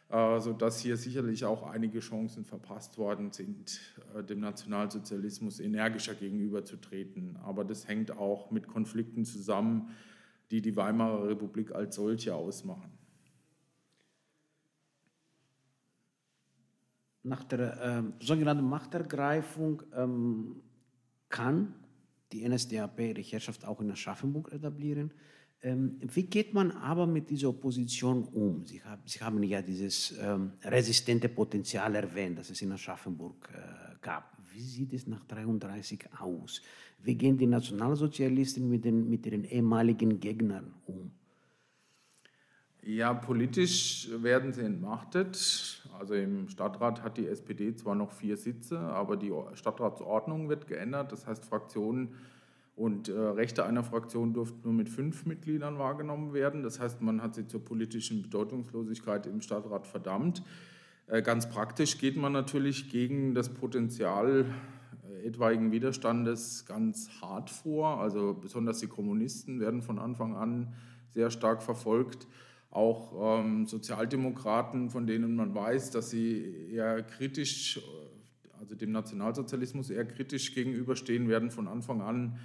Äh, 0.09 0.41
sodass 0.41 0.81
hier 0.81 0.97
sicherlich 0.97 1.45
auch 1.45 1.65
einige 1.65 2.01
Chancen 2.01 2.47
verpasst 2.47 2.97
worden 2.97 3.33
sind, 3.33 3.81
äh, 4.15 4.25
dem 4.25 4.41
Nationalsozialismus 4.41 5.61
energischer 5.61 6.15
gegenüberzutreten. 6.15 7.37
Aber 7.45 7.67
das 7.67 7.87
hängt 7.87 8.13
auch 8.13 8.51
mit 8.51 8.67
Konflikten 8.67 9.27
zusammen, 9.27 9.91
die 10.51 10.63
die 10.63 10.75
Weimarer 10.75 11.29
Republik 11.29 11.75
als 11.75 11.97
solche 11.97 12.35
ausmachen. 12.35 12.96
Nach 17.27 17.45
der 17.45 17.79
ähm, 17.83 18.13
sogenannten 18.21 18.69
Machtergreifung 18.69 19.83
ähm, 19.95 20.63
kann 21.29 21.75
die 22.33 22.49
NSDAP 22.49 23.01
ihre 23.01 23.21
Herrschaft 23.21 23.65
auch 23.65 23.81
in 23.81 23.91
Aschaffenburg 23.91 24.53
etablieren. 24.53 25.13
Ähm, 25.63 25.99
wie 26.01 26.25
geht 26.25 26.55
man 26.55 26.71
aber 26.73 27.07
mit 27.07 27.31
dieser 27.31 27.49
Opposition 27.49 28.25
um? 28.25 28.65
Sie, 28.67 28.83
hab, 28.83 29.09
Sie 29.09 29.21
haben 29.21 29.43
ja 29.43 29.63
dieses 29.63 30.15
ähm, 30.21 30.53
resistente 30.63 31.29
Potenzial 31.29 31.95
erwähnt, 31.95 32.39
das 32.39 32.51
es 32.51 32.63
in 32.63 32.73
Aschaffenburg 32.73 33.51
äh, 33.53 33.97
gab. 34.01 34.37
Wie 34.53 34.61
sieht 34.61 34.93
es 34.93 35.07
nach 35.07 35.23
1933 35.23 36.09
aus? 36.21 36.63
Wie 37.03 37.15
gehen 37.15 37.37
die 37.37 37.47
Nationalsozialisten 37.47 38.69
mit, 38.69 38.85
den, 38.85 39.09
mit 39.09 39.27
ihren 39.27 39.45
ehemaligen 39.45 40.21
Gegnern 40.21 40.75
um? 40.87 41.11
Ja, 42.87 43.15
politisch 43.15 44.09
werden 44.17 44.53
sie 44.53 44.63
entmachtet. 44.63 45.83
Also 45.99 46.15
im 46.15 46.49
Stadtrat 46.49 47.03
hat 47.03 47.17
die 47.17 47.27
SPD 47.27 47.75
zwar 47.75 47.97
noch 47.97 48.13
vier 48.13 48.37
Sitze, 48.37 48.79
aber 48.79 49.17
die 49.17 49.33
Stadtratsordnung 49.55 50.49
wird 50.49 50.69
geändert. 50.69 51.11
Das 51.11 51.27
heißt, 51.27 51.45
Fraktionen 51.45 52.11
und 52.77 53.09
äh, 53.09 53.19
Rechte 53.19 53.67
einer 53.67 53.83
Fraktion 53.83 54.33
durften 54.35 54.61
nur 54.63 54.73
mit 54.73 54.89
fünf 54.89 55.27
Mitgliedern 55.27 55.81
wahrgenommen 55.81 56.33
werden. 56.33 56.63
Das 56.63 56.79
heißt, 56.79 57.03
man 57.03 57.23
hat 57.23 57.35
sie 57.35 57.49
zur 57.49 57.65
politischen 57.65 58.23
Bedeutungslosigkeit 58.23 59.27
im 59.27 59.41
Stadtrat 59.41 59.85
verdammt. 59.89 60.45
Äh, 61.09 61.23
ganz 61.23 61.49
praktisch 61.49 61.99
geht 61.99 62.17
man 62.17 62.31
natürlich 62.31 62.89
gegen 62.89 63.35
das 63.35 63.49
Potenzial 63.49 64.45
äh, 65.11 65.27
etwaigen 65.27 65.73
Widerstandes 65.73 66.67
ganz 66.67 67.11
hart 67.21 67.51
vor. 67.51 68.01
Also 68.01 68.33
besonders 68.33 68.79
die 68.79 68.87
Kommunisten 68.87 69.59
werden 69.59 69.83
von 69.83 69.99
Anfang 69.99 70.37
an 70.37 70.73
sehr 71.09 71.33
stark 71.33 71.65
verfolgt 71.65 72.29
auch 72.71 73.41
ähm, 73.41 73.67
Sozialdemokraten, 73.67 74.91
von 74.91 75.07
denen 75.07 75.35
man 75.37 75.55
weiß, 75.55 75.91
dass 75.91 76.11
sie 76.11 76.69
eher 76.73 77.03
kritisch, 77.03 77.79
äh, 77.79 78.61
also 78.61 78.75
dem 78.75 78.93
Nationalsozialismus 78.93 79.91
eher 79.91 80.05
kritisch 80.05 80.55
gegenüberstehen, 80.55 81.29
werden 81.29 81.51
von 81.51 81.69
Anfang 81.69 82.03
an, 82.03 82.39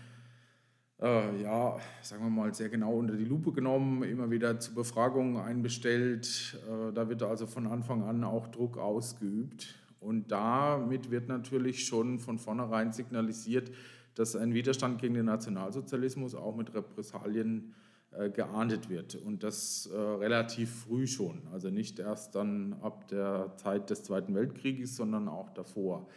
äh, 1.02 1.42
ja, 1.42 1.78
sagen 2.02 2.24
wir 2.24 2.30
mal, 2.30 2.54
sehr 2.54 2.70
genau 2.70 2.94
unter 2.94 3.16
die 3.16 3.26
Lupe 3.26 3.52
genommen, 3.52 4.04
immer 4.04 4.30
wieder 4.30 4.60
zu 4.60 4.74
Befragungen 4.74 5.38
einbestellt. 5.38 6.58
Äh, 6.70 6.94
da 6.94 7.10
wird 7.10 7.24
also 7.24 7.48
von 7.48 7.68
Anfang 7.68 8.04
an 8.04 8.24
auch 8.24 8.48
Druck 8.48 8.78
ausgeübt. 8.78 9.76
Und 10.00 10.32
damit 10.32 11.12
wird 11.12 11.28
natürlich 11.28 11.86
schon 11.86 12.20
von 12.20 12.40
vornherein 12.40 12.92
signalisiert, 12.92 13.72
dass 14.16 14.36
ein 14.36 14.54
Widerstand 14.54 15.00
gegen 15.00 15.14
den 15.14 15.26
Nationalsozialismus 15.26 16.36
auch 16.36 16.56
mit 16.56 16.74
Repressalien 16.74 17.74
äh, 17.74 17.91
geahndet 18.30 18.90
wird. 18.90 19.16
Und 19.16 19.44
das 19.44 19.90
äh, 19.92 19.98
relativ 19.98 20.84
früh 20.84 21.08
schon, 21.08 21.42
also 21.54 21.70
nicht 21.70 21.98
erst 22.00 22.36
dann 22.36 22.74
ab 22.82 23.08
der 23.08 23.54
Zeit 23.56 23.90
des 23.90 24.04
Zweiten 24.04 24.36
Weltkrieges, 24.36 24.98
sondern 24.98 25.30
auch 25.30 25.50
davor. 25.50 26.08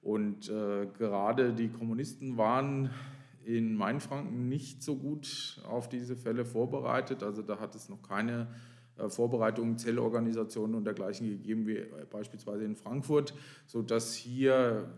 Und 0.00 0.48
äh, 0.48 0.86
gerade 0.96 1.52
die 1.52 1.68
Kommunisten 1.68 2.36
waren 2.36 2.90
in 3.44 3.74
Mainfranken 3.74 4.48
nicht 4.48 4.82
so 4.82 4.96
gut 4.96 5.60
auf 5.68 5.88
diese 5.88 6.14
Fälle 6.14 6.44
vorbereitet, 6.44 7.22
also 7.22 7.42
da 7.42 7.58
hat 7.58 7.74
es 7.74 7.88
noch 7.88 8.00
keine 8.00 8.46
äh, 8.96 9.08
Vorbereitungen, 9.08 9.76
Zellorganisationen 9.76 10.76
und 10.76 10.84
dergleichen 10.84 11.26
gegeben, 11.28 11.66
wie 11.66 11.84
beispielsweise 12.10 12.64
in 12.64 12.76
Frankfurt, 12.76 13.34
sodass 13.66 14.14
hier 14.14 14.88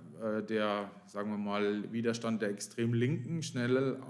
der, 0.49 0.89
sagen 1.07 1.33
wir 1.33 1.39
mal, 1.39 1.93
Widerstand 1.93 2.43
der 2.43 2.51
extrem 2.51 2.95
Linken 2.95 3.43
schnell 3.43 4.01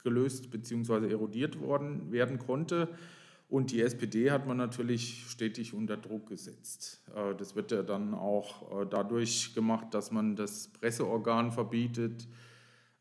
aufgelöst 0.00 0.50
bzw. 0.50 1.10
erodiert 1.10 1.60
worden 1.60 2.10
werden 2.10 2.38
konnte. 2.38 2.88
Und 3.48 3.72
die 3.72 3.82
SPD 3.82 4.30
hat 4.30 4.46
man 4.46 4.56
natürlich 4.56 5.26
stetig 5.28 5.74
unter 5.74 5.96
Druck 5.96 6.28
gesetzt. 6.28 7.02
Das 7.36 7.56
wird 7.56 7.72
ja 7.72 7.82
dann 7.82 8.14
auch 8.14 8.86
dadurch 8.86 9.54
gemacht, 9.56 9.88
dass 9.90 10.12
man 10.12 10.36
das 10.36 10.68
Presseorgan 10.68 11.50
verbietet, 11.50 12.28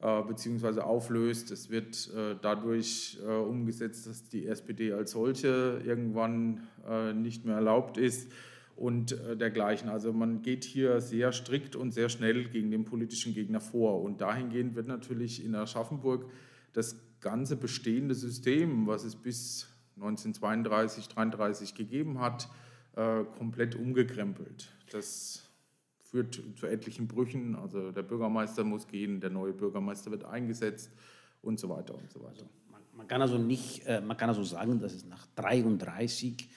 äh, 0.01 0.23
beziehungsweise 0.23 0.85
auflöst. 0.85 1.51
Es 1.51 1.69
wird 1.69 2.11
äh, 2.15 2.35
dadurch 2.41 3.19
äh, 3.23 3.31
umgesetzt, 3.31 4.07
dass 4.07 4.27
die 4.27 4.47
SPD 4.47 4.91
als 4.91 5.11
solche 5.11 5.81
irgendwann 5.85 6.61
äh, 6.89 7.13
nicht 7.13 7.45
mehr 7.45 7.55
erlaubt 7.55 7.97
ist 7.97 8.31
und 8.75 9.11
äh, 9.11 9.37
dergleichen. 9.37 9.89
Also 9.89 10.13
man 10.13 10.41
geht 10.41 10.63
hier 10.63 10.99
sehr 10.99 11.31
strikt 11.31 11.75
und 11.75 11.91
sehr 11.91 12.09
schnell 12.09 12.45
gegen 12.45 12.71
den 12.71 12.85
politischen 12.85 13.35
Gegner 13.35 13.59
vor. 13.59 14.01
Und 14.01 14.21
dahingehend 14.21 14.73
wird 14.73 14.87
natürlich 14.87 15.45
in 15.45 15.53
Aschaffenburg 15.53 16.25
das 16.73 16.95
ganze 17.19 17.55
bestehende 17.55 18.15
System, 18.15 18.87
was 18.87 19.03
es 19.03 19.15
bis 19.15 19.67
1932, 19.95 21.09
1933 21.09 21.75
gegeben 21.75 22.19
hat, 22.19 22.49
äh, 22.95 23.23
komplett 23.37 23.75
umgekrempelt. 23.75 24.69
Das 24.91 25.49
führt 26.01 26.41
zu 26.55 26.65
etlichen 26.65 27.07
Brüchen. 27.07 27.55
Also 27.55 27.91
der 27.91 28.03
Bürgermeister 28.03 28.63
muss 28.63 28.87
gehen, 28.87 29.19
der 29.19 29.29
neue 29.29 29.53
Bürgermeister 29.53 30.11
wird 30.11 30.23
eingesetzt 30.23 30.91
und 31.41 31.59
so 31.59 31.69
weiter 31.69 31.95
und 31.95 32.11
so 32.11 32.21
weiter. 32.23 32.45
Man, 32.71 32.81
man 32.95 33.07
kann 33.07 33.21
also 33.21 33.37
nicht, 33.37 33.85
äh, 33.85 34.01
man 34.01 34.17
kann 34.17 34.29
also 34.29 34.43
sagen, 34.43 34.79
dass 34.79 34.93
es 34.93 35.05
nach 35.05 35.27
33 35.35 36.49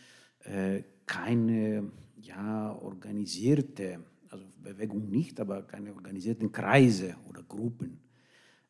äh, 0.45 0.83
keine 1.07 1.91
ja, 2.17 2.73
organisierte, 2.73 4.01
also 4.31 4.45
Bewegung 4.63 5.11
nicht, 5.11 5.41
aber 5.41 5.63
keine 5.63 5.93
organisierten 5.93 6.53
Kreise 6.53 7.17
oder 7.29 7.43
Gruppen 7.43 8.01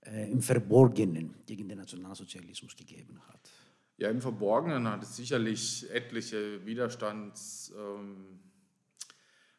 äh, 0.07 0.31
im 0.31 0.43
Verborgenen 0.43 1.35
gegen 1.47 1.69
den 1.69 1.79
Nationalsozialismus 1.79 2.77
gegeben 2.77 3.21
hat. 3.29 3.51
Ja, 3.99 4.11
im 4.11 4.21
Verborgenen 4.21 4.89
hat 4.89 5.03
es 5.03 5.17
sicherlich 5.17 5.89
etliche 5.91 6.65
Widerstands. 6.67 7.73
Ähm, 7.77 8.41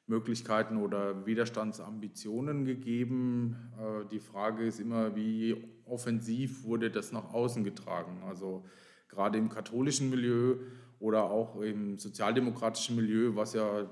oder 0.10 1.26
Widerstandsambitionen 1.26 2.66
gegeben. 2.66 3.56
Äh, 3.80 4.06
die 4.12 4.20
Frage 4.20 4.66
ist 4.66 4.80
immer, 4.80 5.16
wie 5.16 5.64
offensiv 5.86 6.64
wurde 6.66 6.92
das 6.92 7.12
nach 7.12 7.34
außen 7.34 7.64
getragen? 7.64 8.22
Also 8.28 8.66
gerade 9.08 9.38
im 9.38 9.50
katholischen 9.50 10.10
Milieu 10.10 10.58
oder 11.00 11.24
auch 11.24 11.60
im 11.62 11.98
sozialdemokratischen 11.98 12.96
Milieu, 12.96 13.36
was 13.36 13.54
ja 13.54 13.90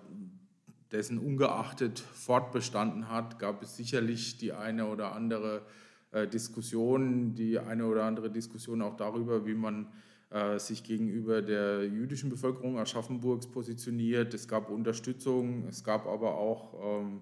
dessen 0.91 1.17
ungeachtet 1.17 1.99
fortbestanden 1.99 3.09
hat, 3.09 3.39
gab 3.39 3.63
es 3.63 3.77
sicherlich 3.77 4.37
die 4.37 4.51
eine 4.51 4.87
oder 4.87 5.13
andere 5.13 5.65
äh, 6.11 6.27
Diskussion, 6.27 7.35
die 7.35 7.57
eine 7.57 7.85
oder 7.85 8.03
andere 8.03 8.29
Diskussion 8.29 8.81
auch 8.81 8.97
darüber, 8.97 9.45
wie 9.45 9.53
man 9.53 9.87
äh, 10.29 10.59
sich 10.59 10.83
gegenüber 10.83 11.41
der 11.41 11.85
jüdischen 11.85 12.29
Bevölkerung 12.29 12.77
Aschaffenburgs 12.79 13.47
positioniert. 13.47 14.33
Es 14.33 14.47
gab 14.47 14.69
Unterstützung, 14.69 15.67
es 15.67 15.83
gab 15.83 16.07
aber 16.07 16.35
auch 16.35 17.01
ähm, 17.01 17.21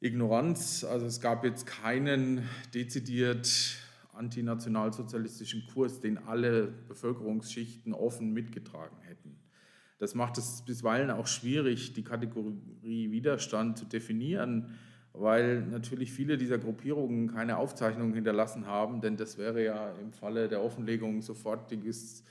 Ignoranz. 0.00 0.84
Also 0.84 1.06
es 1.06 1.20
gab 1.20 1.44
jetzt 1.44 1.66
keinen 1.66 2.48
dezidiert 2.74 3.76
antinationalsozialistischen 4.12 5.66
Kurs, 5.72 6.00
den 6.00 6.18
alle 6.18 6.68
Bevölkerungsschichten 6.88 7.94
offen 7.94 8.32
mitgetragen 8.32 8.98
hätten. 9.02 9.38
Das 9.98 10.14
macht 10.14 10.38
es 10.38 10.64
bisweilen 10.64 11.10
auch 11.10 11.26
schwierig, 11.26 11.92
die 11.92 12.04
Kategorie 12.04 13.10
Widerstand 13.10 13.78
zu 13.78 13.84
definieren 13.84 14.74
weil 15.12 15.62
natürlich 15.62 16.12
viele 16.12 16.38
dieser 16.38 16.58
Gruppierungen 16.58 17.34
keine 17.34 17.56
Aufzeichnungen 17.56 18.14
hinterlassen 18.14 18.66
haben, 18.66 19.00
denn 19.00 19.16
das 19.16 19.38
wäre 19.38 19.64
ja 19.64 19.92
im 20.00 20.12
Falle 20.12 20.48
der 20.48 20.62
Offenlegung 20.62 21.22
sofortiges 21.22 22.22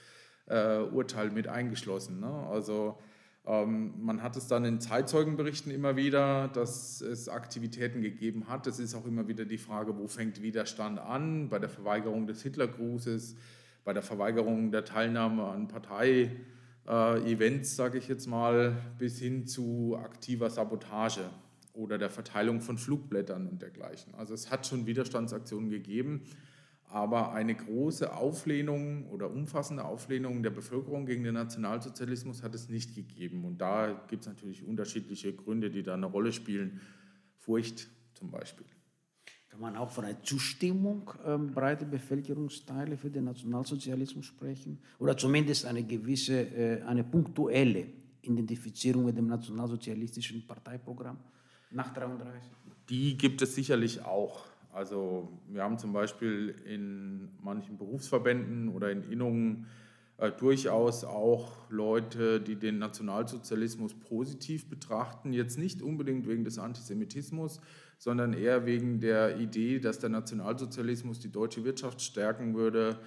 äh, 0.48 0.80
Urteil 0.80 1.32
mit 1.32 1.48
eingeschlossen. 1.48 2.20
Ne? 2.20 2.48
Also 2.50 2.98
ähm, 3.46 3.94
man 4.00 4.24
hat 4.24 4.38
es 4.38 4.48
dann 4.48 4.66
in 4.66 4.80
Zeitzeugenberichten 4.80 5.72
immer 5.72 5.96
wieder, 5.96 6.48
dass 6.50 7.02
es 7.02 7.30
Aktivitäten 7.30 8.02
gegeben 8.02 8.48
hat. 8.48 8.68
Es 8.68 8.80
ist 8.80 8.96
auch 8.96 9.06
immer 9.06 9.28
wieder 9.28 9.46
die 9.46 9.58
Frage, 9.58 9.98
wo 9.98 10.08
fängt 10.08 10.42
Widerstand 10.42 11.00
an? 11.00 11.50
Bei 11.50 11.60
der 11.60 11.70
Verweigerung 11.70 12.28
des 12.28 12.44
Hitlergrußes, 12.44 13.36
bei 13.84 13.94
der 13.94 14.04
Verweigerung 14.04 14.72
der 14.72 14.86
Teilnahme 14.86 15.44
an 15.46 15.68
Partei-Events, 15.68 17.76
sage 17.76 17.98
ich 17.98 18.08
jetzt 18.08 18.28
mal, 18.28 18.78
bis 18.98 19.20
hin 19.20 19.48
zu 19.48 19.98
aktiver 20.02 20.50
Sabotage 20.50 21.30
oder 21.80 21.98
der 21.98 22.10
Verteilung 22.10 22.62
von 22.62 22.78
Flugblättern 22.78 23.48
und 23.48 23.62
dergleichen. 23.62 24.14
Also 24.16 24.34
es 24.34 24.52
hat 24.52 24.68
schon 24.68 24.86
Widerstandsaktionen 24.86 25.70
gegeben, 25.70 26.24
aber 26.84 27.34
eine 27.34 27.56
große 27.56 28.14
Auflehnung 28.14 29.08
oder 29.10 29.30
umfassende 29.32 29.86
Auflehnung 29.86 30.44
der 30.44 30.50
Bevölkerung 30.50 31.06
gegen 31.06 31.24
den 31.24 31.36
Nationalsozialismus 31.36 32.44
hat 32.44 32.54
es 32.56 32.68
nicht 32.68 32.96
gegeben. 32.96 33.46
Und 33.46 33.60
da 33.62 34.04
gibt 34.08 34.24
es 34.24 34.28
natürlich 34.28 34.66
unterschiedliche 34.66 35.34
Gründe, 35.34 35.70
die 35.70 35.84
da 35.84 35.94
eine 35.94 36.08
Rolle 36.08 36.34
spielen. 36.34 36.82
Furcht 37.38 37.88
zum 38.16 38.32
Beispiel. 38.32 38.66
Kann 39.50 39.62
man 39.62 39.78
auch 39.78 39.90
von 39.90 40.06
einer 40.06 40.22
Zustimmung 40.22 41.12
ähm, 41.26 41.52
breiter 41.52 41.86
Bevölkerungsteile 41.86 42.98
für 42.98 43.10
den 43.10 43.26
Nationalsozialismus 43.26 44.26
sprechen? 44.26 44.80
Oder 45.00 45.16
zumindest 45.16 45.66
eine 45.66 45.84
gewisse, 45.84 46.42
äh, 46.42 46.82
eine 46.84 47.04
punktuelle 47.04 47.86
Identifizierung 48.22 49.06
mit 49.06 49.18
dem 49.18 49.28
nationalsozialistischen 49.28 50.46
Parteiprogramm? 50.46 51.18
Nach 51.72 51.94
33? 51.94 52.52
Die 52.90 53.18
gibt 53.18 53.42
es 53.42 53.56
sicherlich 53.56 54.04
auch. 54.04 54.46
Also 54.72 55.30
wir 55.48 55.64
haben 55.64 55.78
zum 55.78 55.94
Beispiel 55.94 56.56
in 56.66 57.30
manchen 57.42 57.78
Berufsverbänden 57.78 58.70
oder 58.70 58.92
in 58.92 59.04
Innungen 59.04 59.68
äh, 60.18 60.32
durchaus 60.32 61.04
auch 61.04 61.58
Leute, 61.70 62.40
die 62.40 62.56
den 62.56 62.78
Nationalsozialismus 62.78 63.94
positiv 63.94 64.70
betrachten, 64.70 65.34
jetzt 65.34 65.58
nicht 65.58 65.82
unbedingt 65.82 66.28
wegen 66.28 66.44
des 66.44 66.60
Antisemitismus, 66.60 67.62
sondern 67.98 68.34
eher 68.34 68.66
wegen 68.66 69.00
der 69.00 69.40
Idee, 69.40 69.80
dass 69.80 70.00
der 70.00 70.10
Nationalsozialismus 70.10 71.20
die 71.20 71.32
deutsche 71.32 71.64
Wirtschaft 71.64 72.02
stärken 72.02 72.56
würde, 72.56 73.00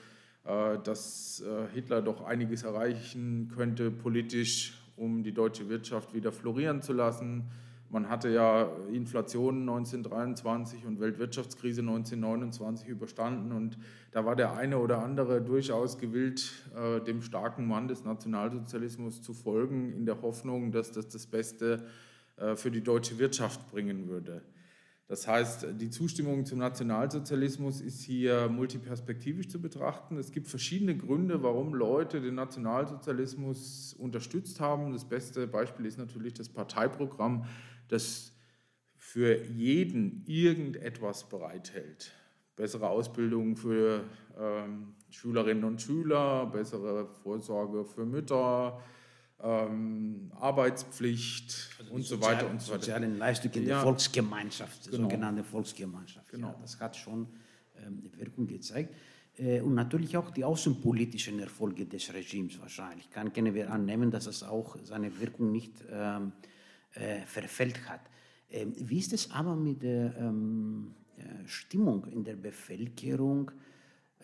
äh, 0.45 0.79
dass 0.79 1.41
äh, 1.43 1.69
Hitler 1.73 2.03
doch 2.03 2.25
einiges 2.25 2.65
erreichen 2.65 3.53
könnte 3.55 3.91
politisch, 3.91 4.79
um 4.97 5.23
die 5.23 5.33
deutsche 5.33 5.69
Wirtschaft 5.69 6.13
wieder 6.15 6.33
florieren 6.33 6.83
zu 6.83 6.93
lassen 6.93 7.51
man 7.93 8.09
hatte 8.09 8.31
ja 8.31 8.71
Inflation 8.91 9.61
1923 9.69 10.87
und 10.87 10.99
Weltwirtschaftskrise 10.99 11.83
1929 11.83 12.89
überstanden 12.89 13.53
und 13.53 13.77
da 14.13 14.25
war 14.25 14.35
der 14.35 14.57
eine 14.57 14.79
oder 14.79 15.03
andere 15.03 15.43
durchaus 15.43 15.99
gewillt, 15.99 16.51
äh, 16.75 17.01
dem 17.03 17.21
starken 17.21 17.67
Mann 17.67 17.89
des 17.89 18.03
Nationalsozialismus 18.03 19.21
zu 19.21 19.35
folgen, 19.35 19.93
in 19.93 20.07
der 20.07 20.23
Hoffnung, 20.23 20.73
dass 20.73 20.91
das 20.91 21.09
das 21.09 21.27
Beste 21.27 21.85
äh, 22.39 22.57
für 22.57 22.71
die 22.71 22.83
deutsche 22.83 23.19
Wirtschaft 23.19 23.71
bringen 23.71 24.09
würde. 24.09 24.41
Das 25.13 25.29
heißt, 25.29 25.67
die 25.75 25.91
Zustimmung 25.91 26.47
zum 26.47 26.61
Nationalsozialismus 26.61 27.83
ist 27.83 28.01
hier 28.01 28.49
multiperspektivisch 28.49 29.49
zu 29.49 29.61
betrachten. 29.61 30.17
Es 30.17 30.33
gibt 30.33 30.49
verschiedene 30.49 30.97
Gründe, 30.97 31.43
warum 31.43 31.75
Leute 31.75 32.23
den 32.23 32.37
Nationalsozialismus 32.37 33.95
unterstützt 33.99 34.61
haben. 34.61 34.95
Das 34.95 35.05
beste 35.05 35.47
Beispiel 35.47 35.85
ist 35.85 35.99
natürlich 35.99 36.33
das 36.33 36.49
Parteiprogramm 36.49 37.45
das 37.89 38.33
für 38.97 39.45
jeden 39.45 40.25
irgendetwas 40.27 41.29
bereithält. 41.29 42.13
Bessere 42.57 42.89
Ausbildung 42.89 43.57
für 43.57 44.05
ähm, 44.39 44.95
Schülerinnen 45.11 45.65
und 45.65 45.83
Schüler, 45.83 46.47
bessere 46.47 47.07
Vorsorge 47.07 47.85
für 47.85 48.05
Mütter, 48.05 48.81
ähm, 49.43 50.31
Arbeitspflicht 50.39 51.71
also 51.79 51.93
und 51.93 52.03
so 52.05 52.21
weiter 52.23 52.49
und 52.49 52.63
so 52.63 52.73
weiter. 52.73 52.83
Sozialen 52.83 53.19
Leistungen 53.19 53.55
in 53.55 53.65
der 53.65 53.77
ja. 53.77 53.83
Volksgemeinschaft, 53.83 54.91
genau. 54.91 55.03
sogenannte 55.03 55.45
Volksgemeinschaft. 55.45 56.29
Genau. 56.29 56.49
Ja, 56.49 56.59
das 56.61 56.81
hat 56.81 56.97
schon 56.97 57.27
ähm, 57.85 58.11
Wirkung 58.17 58.47
gezeigt. 58.47 58.95
Äh, 59.37 59.61
und 59.61 59.75
natürlich 59.75 60.17
auch 60.17 60.31
die 60.31 60.45
außenpolitischen 60.45 61.39
Erfolge 61.41 61.87
des 61.87 62.13
Regimes 62.13 62.61
wahrscheinlich. 62.61 63.11
Kann, 63.11 63.33
können 63.33 63.55
wir 63.55 63.71
annehmen, 63.71 64.11
dass 64.11 64.27
es 64.27 64.43
auch 64.43 64.77
seine 64.85 65.19
Wirkung 65.21 65.51
nicht 65.51 65.73
ähm, 65.91 66.33
äh, 66.95 67.21
verfällt 67.27 67.89
hat. 67.89 68.01
Ähm, 68.51 68.73
wie 68.77 68.99
ist 68.99 69.13
es 69.13 69.31
aber 69.31 69.57
mit 69.57 69.83
der 69.83 70.17
ähm, 70.19 70.95
äh, 71.17 71.47
Stimmung 71.47 72.07
in 72.07 72.25
der 72.25 72.37
Bevölkerung 72.37 73.51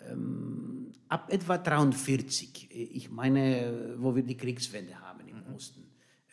ähm, 0.08 0.92
ab 1.08 1.32
etwa 1.32 1.58
43? 1.58 2.68
Ich 2.70 3.10
meine, 3.10 3.94
wo 3.98 4.14
wir 4.14 4.22
die 4.22 4.36
Kriegswende 4.36 5.00
haben 5.00 5.20
im 5.28 5.36
mhm. 5.36 5.54
Osten. 5.54 5.84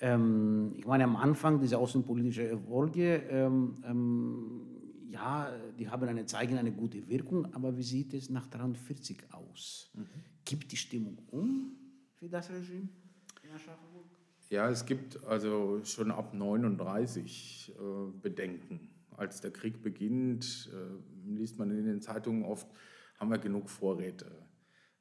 Ähm, 0.01 0.73
ich 0.75 0.85
meine, 0.85 1.05
am 1.05 1.15
Anfang 1.15 1.59
dieser 1.59 1.79
außenpolitischen 1.79 2.47
Erfolge, 2.47 3.23
ähm, 3.29 3.75
ähm, 3.85 4.61
ja, 5.09 5.53
die 5.79 5.87
haben 5.87 6.07
eine, 6.07 6.25
zeigen 6.25 6.57
eine 6.57 6.73
gute 6.73 7.07
Wirkung, 7.07 7.53
aber 7.53 7.77
wie 7.77 7.83
sieht 7.83 8.13
es 8.13 8.29
nach 8.29 8.47
43 8.47 9.17
aus? 9.31 9.89
Mhm. 9.93 10.05
Gibt 10.43 10.71
die 10.71 10.77
Stimmung 10.77 11.17
um? 11.31 11.77
für 12.25 12.29
das 12.29 12.49
Regime 12.49 12.89
in 13.43 13.51
Aschaffenburg? 13.51 13.94
Ja, 14.49 14.69
es 14.69 14.85
gibt 14.85 15.23
also 15.25 15.81
schon 15.83 16.11
ab 16.11 16.33
39 16.33 17.73
äh, 17.77 18.19
Bedenken. 18.21 18.89
Als 19.17 19.41
der 19.41 19.51
Krieg 19.51 19.81
beginnt, 19.81 20.69
äh, 20.71 21.27
liest 21.27 21.57
man 21.57 21.71
in 21.71 21.85
den 21.85 22.01
Zeitungen 22.01 22.43
oft, 22.43 22.67
haben 23.19 23.31
wir 23.31 23.39
genug 23.39 23.69
Vorräte, 23.69 24.31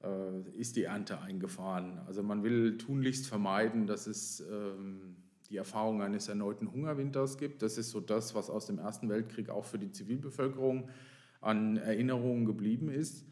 äh, 0.03 0.51
ist 0.59 0.77
die 0.77 0.85
Ernte 0.85 1.21
eingefahren. 1.21 1.99
Also 2.07 2.23
man 2.23 2.43
will 2.43 2.79
tunlichst 2.79 3.27
vermeiden, 3.27 3.87
dass 3.87 4.07
es 4.07 4.41
ähm, 4.41 5.17
die 5.51 5.59
Erfahrung 5.59 6.01
eines 6.01 6.29
erneuten 6.29 6.73
Hungerwinters 6.73 7.37
gibt. 7.37 7.61
Das 7.61 7.77
ist 7.77 7.91
so 7.91 8.01
das, 8.01 8.35
was 8.35 8.49
aus 8.49 8.65
dem 8.67 8.79
Ersten 8.79 9.11
Weltkrieg 9.11 9.51
auch 9.51 9.67
für 9.67 9.79
die 9.79 9.91
Zivilbevölkerung 9.91 10.89
an 11.43 11.77
Erinnerungen 11.77 12.47
geblieben 12.47 12.89
ist. 12.89 13.27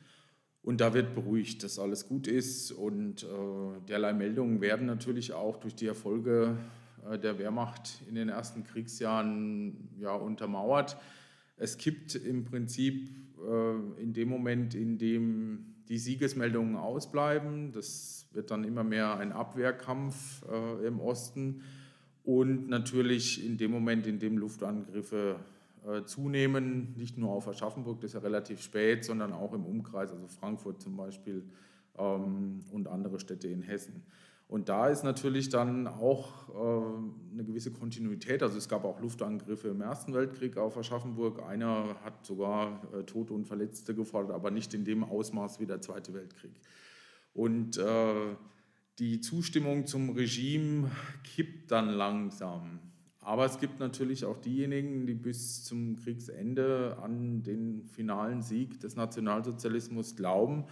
Und 0.63 0.81
da 0.81 0.95
wird 0.95 1.15
beruhigt, 1.15 1.65
dass 1.65 1.79
alles 1.79 2.07
gut 2.07 2.29
ist. 2.29 2.71
Und 2.71 3.25
äh, 3.25 3.27
derlei 3.89 4.13
Meldungen 4.13 4.61
werden 4.61 4.87
natürlich 4.87 5.33
auch 5.33 5.57
durch 5.57 5.75
die 5.75 5.87
Erfolge 5.87 6.57
äh, 7.11 7.19
der 7.19 7.39
Wehrmacht 7.39 8.03
in 8.09 8.15
den 8.15 8.29
ersten 8.29 8.63
Kriegsjahren 8.63 9.89
ja, 9.99 10.15
untermauert. 10.15 10.97
Es 11.57 11.79
kippt 11.79 12.15
im 12.15 12.45
Prinzip 12.45 13.11
äh, 13.39 14.01
in 14.03 14.13
dem 14.13 14.29
Moment, 14.29 14.75
in 14.75 14.99
dem 14.99 15.67
die 15.89 15.99
Siegesmeldungen 15.99 16.77
ausbleiben. 16.77 17.73
Das 17.73 18.29
wird 18.33 18.51
dann 18.51 18.65
immer 18.65 18.85
mehr 18.85 19.19
ein 19.19 19.33
Abwehrkampf 19.33 20.45
äh, 20.51 20.87
im 20.87 21.01
Osten. 21.01 21.63
Und 22.25 22.69
natürlich 22.69 23.45
in 23.45 23.59
dem 23.59 23.73
Moment, 23.73 24.07
in 24.07 24.21
dem 24.21 24.39
Luftangriffe 24.39 25.41
zunehmen, 26.05 26.95
nicht 26.97 27.19
nur 27.19 27.31
auf 27.31 27.49
Aschaffenburg, 27.49 28.01
das 28.01 28.11
ist 28.11 28.15
ja 28.15 28.21
relativ 28.21 28.63
spät, 28.63 29.05
sondern 29.05 29.33
auch 29.33 29.53
im 29.53 29.65
Umkreis, 29.65 30.13
also 30.13 30.29
Frankfurt 30.29 30.81
zum 30.81 30.97
Beispiel 30.97 31.45
ähm, 31.99 32.61
und 32.71 32.89
andere 32.89 33.19
Städte 33.19 33.49
in 33.49 33.63
Hessen. 33.63 34.03
Und 34.53 34.69
da 34.69 34.89
ist 34.89 35.03
natürlich 35.03 35.49
dann 35.49 35.87
auch 35.87 36.51
äh, 36.51 37.33
eine 37.33 37.43
gewisse 37.43 37.73
Kontinuität. 37.73 38.43
Also 38.43 38.59
es 38.59 38.69
gab 38.69 38.85
auch 38.85 39.01
Luftangriffe 39.01 39.69
im 39.69 39.81
Ersten 39.81 40.13
Weltkrieg 40.13 40.59
auf 40.59 40.77
Aschaffenburg. 40.77 41.43
Einer 41.43 41.97
hat 42.05 42.27
sogar 42.27 42.83
äh, 42.93 43.05
Tote 43.05 43.33
und 43.33 43.47
Verletzte 43.47 43.95
gefordert, 43.95 44.33
aber 44.33 44.51
nicht 44.51 44.75
in 44.75 44.85
dem 44.85 45.05
Ausmaß 45.05 45.59
wie 45.59 45.65
der 45.65 45.81
Zweite 45.81 46.13
Weltkrieg. 46.13 46.53
Und 47.33 47.79
äh, 47.79 48.37
die 48.99 49.21
Zustimmung 49.21 49.87
zum 49.87 50.11
Regime 50.11 50.91
kippt 51.25 51.71
dann 51.71 51.89
langsam. 51.89 52.92
Aber 53.23 53.45
es 53.45 53.61
gibt 53.61 53.79
natürlich 53.79 54.25
auch 54.25 54.37
diejenigen, 54.37 55.07
die 55.07 55.15
bis 55.15 55.63
zum 55.63 55.97
Kriegsende 55.97 56.99
an 57.01 57.45
den 57.45 57.87
finalen 57.87 58.43
Sieg 58.43 58.81
des 58.81 58.97
Nationalsozialismus 58.97 60.17
glauben, 60.17 60.65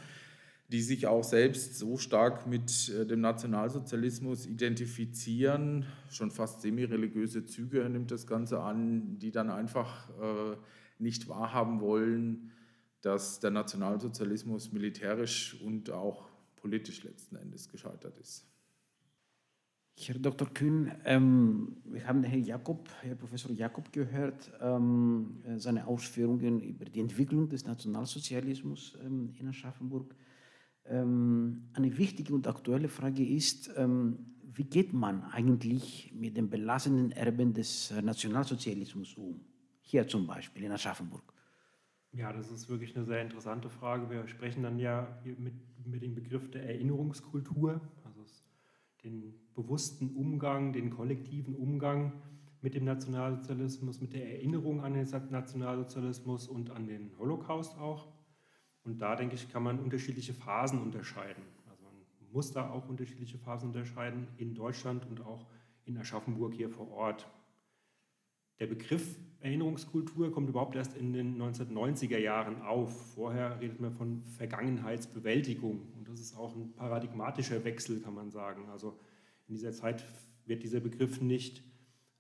die 0.68 0.82
sich 0.82 1.06
auch 1.06 1.22
selbst 1.22 1.78
so 1.78 1.96
stark 1.96 2.48
mit 2.48 2.88
äh, 2.88 3.06
dem 3.06 3.20
Nationalsozialismus 3.20 4.46
identifizieren, 4.46 5.86
schon 6.10 6.32
fast 6.32 6.62
semi-religiöse 6.62 7.46
Züge 7.46 7.88
nimmt 7.88 8.10
das 8.10 8.26
Ganze 8.26 8.60
an, 8.60 9.18
die 9.18 9.30
dann 9.30 9.48
einfach 9.50 10.10
äh, 10.20 10.56
nicht 10.98 11.28
wahrhaben 11.28 11.80
wollen, 11.80 12.50
dass 13.00 13.38
der 13.38 13.50
Nationalsozialismus 13.50 14.72
militärisch 14.72 15.60
und 15.62 15.90
auch 15.90 16.28
politisch 16.56 17.04
letzten 17.04 17.36
Endes 17.36 17.68
gescheitert 17.68 18.18
ist. 18.18 18.49
Herr 20.08 20.18
Dr. 20.18 20.48
Kühn, 20.48 20.92
ähm, 21.04 21.76
wir 21.84 22.06
haben 22.06 22.22
Herrn 22.22 22.42
Jakob, 22.42 22.88
Herr 23.02 23.14
Professor 23.14 23.50
Jakob 23.52 23.92
gehört, 23.92 24.50
ähm, 24.60 25.42
äh, 25.44 25.58
seine 25.58 25.86
Ausführungen 25.86 26.60
über 26.60 26.86
die 26.86 27.00
Entwicklung 27.00 27.48
des 27.48 27.66
Nationalsozialismus 27.66 28.96
ähm, 29.04 29.34
in 29.38 29.48
Aschaffenburg. 29.48 30.14
Ähm, 30.86 31.68
eine 31.74 31.96
wichtige 31.98 32.34
und 32.34 32.46
aktuelle 32.46 32.88
Frage 32.88 33.26
ist, 33.26 33.70
ähm, 33.76 34.18
wie 34.42 34.64
geht 34.64 34.92
man 34.92 35.22
eigentlich 35.24 36.12
mit 36.14 36.36
dem 36.36 36.48
belastenden 36.48 37.12
Erben 37.12 37.52
des 37.52 37.92
Nationalsozialismus 38.02 39.14
um? 39.14 39.40
Hier 39.80 40.08
zum 40.08 40.26
Beispiel 40.26 40.64
in 40.64 40.72
Aschaffenburg. 40.72 41.22
Ja, 42.12 42.32
das 42.32 42.50
ist 42.50 42.68
wirklich 42.68 42.96
eine 42.96 43.04
sehr 43.04 43.22
interessante 43.22 43.70
Frage. 43.70 44.10
Wir 44.10 44.26
sprechen 44.26 44.64
dann 44.64 44.78
ja 44.78 45.20
mit, 45.24 45.54
mit 45.86 46.02
dem 46.02 46.14
Begriff 46.14 46.50
der 46.50 46.64
Erinnerungskultur 46.64 47.80
den 49.02 49.34
bewussten 49.54 50.14
Umgang, 50.14 50.72
den 50.72 50.90
kollektiven 50.90 51.54
Umgang 51.54 52.12
mit 52.62 52.74
dem 52.74 52.84
Nationalsozialismus, 52.84 54.00
mit 54.00 54.12
der 54.12 54.34
Erinnerung 54.34 54.82
an 54.82 54.94
den 54.94 55.08
Nationalsozialismus 55.30 56.48
und 56.48 56.70
an 56.70 56.86
den 56.86 57.10
Holocaust 57.18 57.78
auch. 57.78 58.08
Und 58.84 59.00
da, 59.00 59.16
denke 59.16 59.34
ich, 59.34 59.48
kann 59.50 59.62
man 59.62 59.78
unterschiedliche 59.78 60.34
Phasen 60.34 60.80
unterscheiden. 60.80 61.42
Also 61.68 61.84
man 61.84 62.32
muss 62.32 62.52
da 62.52 62.70
auch 62.70 62.88
unterschiedliche 62.88 63.38
Phasen 63.38 63.68
unterscheiden 63.68 64.26
in 64.36 64.54
Deutschland 64.54 65.06
und 65.06 65.24
auch 65.24 65.46
in 65.84 65.96
Aschaffenburg 65.98 66.54
hier 66.54 66.70
vor 66.70 66.90
Ort. 66.90 67.28
Der 68.61 68.66
Begriff 68.66 69.18
Erinnerungskultur 69.40 70.31
kommt 70.33 70.51
überhaupt 70.51 70.77
erst 70.77 70.94
in 70.94 71.14
den 71.14 71.40
1990er 71.40 72.18
Jahren 72.18 72.61
auf. 72.61 73.14
Vorher 73.14 73.59
redet 73.59 73.81
man 73.81 73.90
von 73.90 74.23
Vergangenheitsbewältigung. 74.37 75.81
Und 75.96 76.07
das 76.07 76.20
ist 76.20 76.37
auch 76.37 76.55
ein 76.55 76.75
paradigmatischer 76.75 77.64
Wechsel, 77.64 78.01
kann 78.01 78.12
man 78.12 78.31
sagen. 78.31 78.68
Also 78.68 78.99
in 79.49 79.55
dieser 79.55 79.73
Zeit 79.73 80.05
wird 80.44 80.62
dieser 80.62 80.81
Begriff 80.81 81.23
nicht 81.23 81.62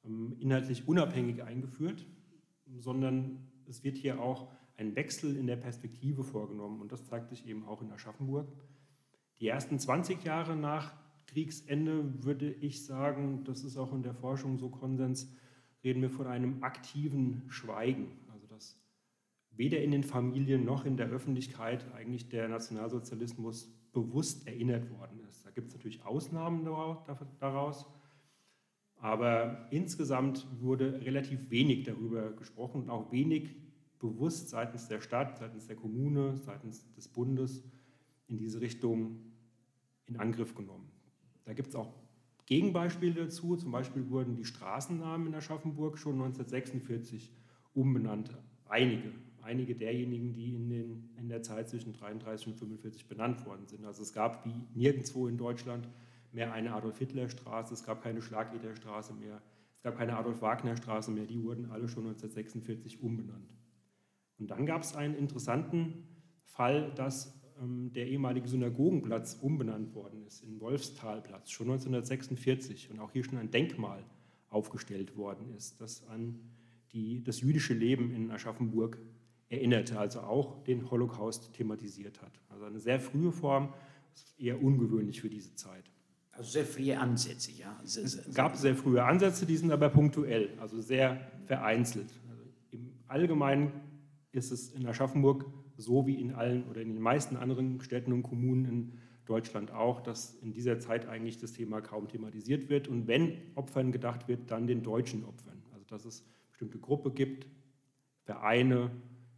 ähm, 0.02 0.34
inhaltlich 0.40 0.88
unabhängig 0.88 1.42
eingeführt, 1.42 2.06
sondern 2.78 3.46
es 3.68 3.84
wird 3.84 3.98
hier 3.98 4.18
auch 4.18 4.50
ein 4.78 4.96
Wechsel 4.96 5.36
in 5.36 5.46
der 5.46 5.56
Perspektive 5.56 6.24
vorgenommen. 6.24 6.80
Und 6.80 6.90
das 6.90 7.04
zeigt 7.04 7.28
sich 7.28 7.46
eben 7.46 7.66
auch 7.66 7.82
in 7.82 7.92
Aschaffenburg. 7.92 8.50
Die 9.40 9.48
ersten 9.48 9.78
20 9.78 10.24
Jahre 10.24 10.56
nach 10.56 10.94
Kriegsende 11.26 12.24
würde 12.24 12.50
ich 12.50 12.86
sagen, 12.86 13.44
das 13.44 13.62
ist 13.62 13.76
auch 13.76 13.92
in 13.92 14.02
der 14.02 14.14
Forschung 14.14 14.56
so 14.56 14.70
Konsens, 14.70 15.30
reden 15.84 16.02
wir 16.02 16.10
von 16.10 16.26
einem 16.26 16.62
aktiven 16.62 17.42
Schweigen. 17.48 18.08
Also 18.32 18.46
dass 18.46 18.78
weder 19.52 19.82
in 19.82 19.90
den 19.90 20.04
Familien 20.04 20.64
noch 20.64 20.84
in 20.84 20.96
der 20.96 21.08
Öffentlichkeit 21.08 21.84
eigentlich 21.94 22.28
der 22.28 22.48
Nationalsozialismus 22.48 23.72
bewusst 23.92 24.46
erinnert 24.46 24.90
worden 24.90 25.20
ist. 25.28 25.44
Da 25.44 25.50
gibt 25.50 25.68
es 25.68 25.74
natürlich 25.74 26.04
Ausnahmen 26.04 26.64
daraus, 26.64 27.86
aber 28.96 29.66
insgesamt 29.70 30.46
wurde 30.60 31.00
relativ 31.04 31.50
wenig 31.50 31.84
darüber 31.84 32.32
gesprochen 32.32 32.82
und 32.82 32.90
auch 32.90 33.10
wenig 33.10 33.56
bewusst 33.98 34.48
seitens 34.48 34.88
der 34.88 35.00
Stadt, 35.00 35.38
seitens 35.38 35.66
der 35.66 35.76
Kommune, 35.76 36.36
seitens 36.38 36.90
des 36.94 37.08
Bundes 37.08 37.64
in 38.28 38.38
diese 38.38 38.60
Richtung 38.60 39.18
in 40.06 40.16
Angriff 40.16 40.54
genommen. 40.54 40.90
Da 41.44 41.52
gibt 41.52 41.68
es 41.68 41.74
auch 41.74 41.92
Gegenbeispiele 42.50 43.26
dazu, 43.26 43.54
zum 43.54 43.70
Beispiel 43.70 44.10
wurden 44.10 44.34
die 44.34 44.44
Straßennamen 44.44 45.28
in 45.28 45.34
Aschaffenburg 45.36 45.96
schon 45.96 46.14
1946 46.14 47.30
umbenannt. 47.74 48.36
Einige, 48.68 49.12
einige 49.40 49.76
derjenigen, 49.76 50.32
die 50.32 50.56
in, 50.56 50.68
den, 50.68 51.10
in 51.16 51.28
der 51.28 51.44
Zeit 51.44 51.68
zwischen 51.68 51.92
33 51.92 52.48
und 52.48 52.54
45 52.56 53.06
benannt 53.06 53.46
worden 53.46 53.68
sind. 53.68 53.84
Also 53.84 54.02
es 54.02 54.12
gab 54.12 54.44
wie 54.44 54.66
nirgendwo 54.74 55.28
in 55.28 55.38
Deutschland 55.38 55.88
mehr 56.32 56.52
eine 56.52 56.74
Adolf-Hitler-Straße, 56.74 57.72
es 57.72 57.84
gab 57.84 58.02
keine 58.02 58.20
Schlagederstraße 58.20 59.14
mehr, 59.14 59.40
es 59.76 59.84
gab 59.84 59.96
keine 59.96 60.16
Adolf-Wagner-Straße 60.16 61.12
mehr, 61.12 61.26
die 61.26 61.44
wurden 61.44 61.70
alle 61.70 61.86
schon 61.86 62.02
1946 62.02 63.00
umbenannt. 63.00 63.54
Und 64.40 64.50
dann 64.50 64.66
gab 64.66 64.82
es 64.82 64.96
einen 64.96 65.14
interessanten 65.14 66.02
Fall, 66.42 66.90
dass 66.96 67.39
der 67.62 68.06
ehemalige 68.06 68.48
Synagogenplatz 68.48 69.38
umbenannt 69.40 69.94
worden 69.94 70.24
ist 70.26 70.42
in 70.42 70.60
Wolfstalplatz, 70.60 71.50
schon 71.50 71.66
1946 71.68 72.90
und 72.90 73.00
auch 73.00 73.12
hier 73.12 73.24
schon 73.24 73.38
ein 73.38 73.50
Denkmal 73.50 74.04
aufgestellt 74.48 75.16
worden 75.16 75.54
ist, 75.56 75.80
das 75.80 76.06
an 76.08 76.40
die, 76.92 77.22
das 77.22 77.40
jüdische 77.40 77.74
Leben 77.74 78.12
in 78.14 78.30
Aschaffenburg 78.30 78.98
erinnerte, 79.48 79.98
also 79.98 80.20
auch 80.20 80.62
den 80.64 80.90
Holocaust 80.90 81.52
thematisiert 81.52 82.20
hat. 82.22 82.32
Also 82.48 82.64
eine 82.64 82.80
sehr 82.80 83.00
frühe 83.00 83.32
Form, 83.32 83.72
eher 84.38 84.62
ungewöhnlich 84.62 85.20
für 85.20 85.28
diese 85.28 85.54
Zeit. 85.54 85.84
Also 86.32 86.50
sehr 86.52 86.64
frühe 86.64 86.98
Ansätze, 86.98 87.52
ja. 87.52 87.78
Sehr, 87.84 88.04
es 88.04 88.34
gab 88.34 88.56
sehr 88.56 88.74
frühe 88.74 89.04
Ansätze, 89.04 89.46
die 89.46 89.56
sind 89.56 89.70
aber 89.70 89.88
punktuell, 89.88 90.50
also 90.58 90.80
sehr 90.80 91.30
vereinzelt. 91.44 92.08
Also 92.28 92.42
Im 92.70 92.92
Allgemeinen 93.08 93.72
ist 94.32 94.50
es 94.50 94.70
in 94.70 94.86
Aschaffenburg 94.86 95.44
so 95.80 96.06
wie 96.06 96.20
in 96.20 96.32
allen 96.32 96.64
oder 96.68 96.80
in 96.80 96.88
den 96.88 97.00
meisten 97.00 97.36
anderen 97.36 97.80
Städten 97.80 98.12
und 98.12 98.22
Kommunen 98.22 98.64
in 98.64 98.92
Deutschland 99.24 99.70
auch, 99.70 100.00
dass 100.00 100.34
in 100.42 100.52
dieser 100.52 100.80
Zeit 100.80 101.06
eigentlich 101.06 101.38
das 101.38 101.52
Thema 101.52 101.80
kaum 101.80 102.08
thematisiert 102.08 102.68
wird 102.68 102.88
und 102.88 103.06
wenn 103.06 103.36
Opfern 103.54 103.92
gedacht 103.92 104.28
wird, 104.28 104.50
dann 104.50 104.66
den 104.66 104.82
deutschen 104.82 105.24
Opfern. 105.24 105.62
Also 105.72 105.84
dass 105.86 106.04
es 106.04 106.24
bestimmte 106.48 106.78
Gruppe 106.78 107.12
gibt, 107.12 107.46
Vereine 108.24 108.90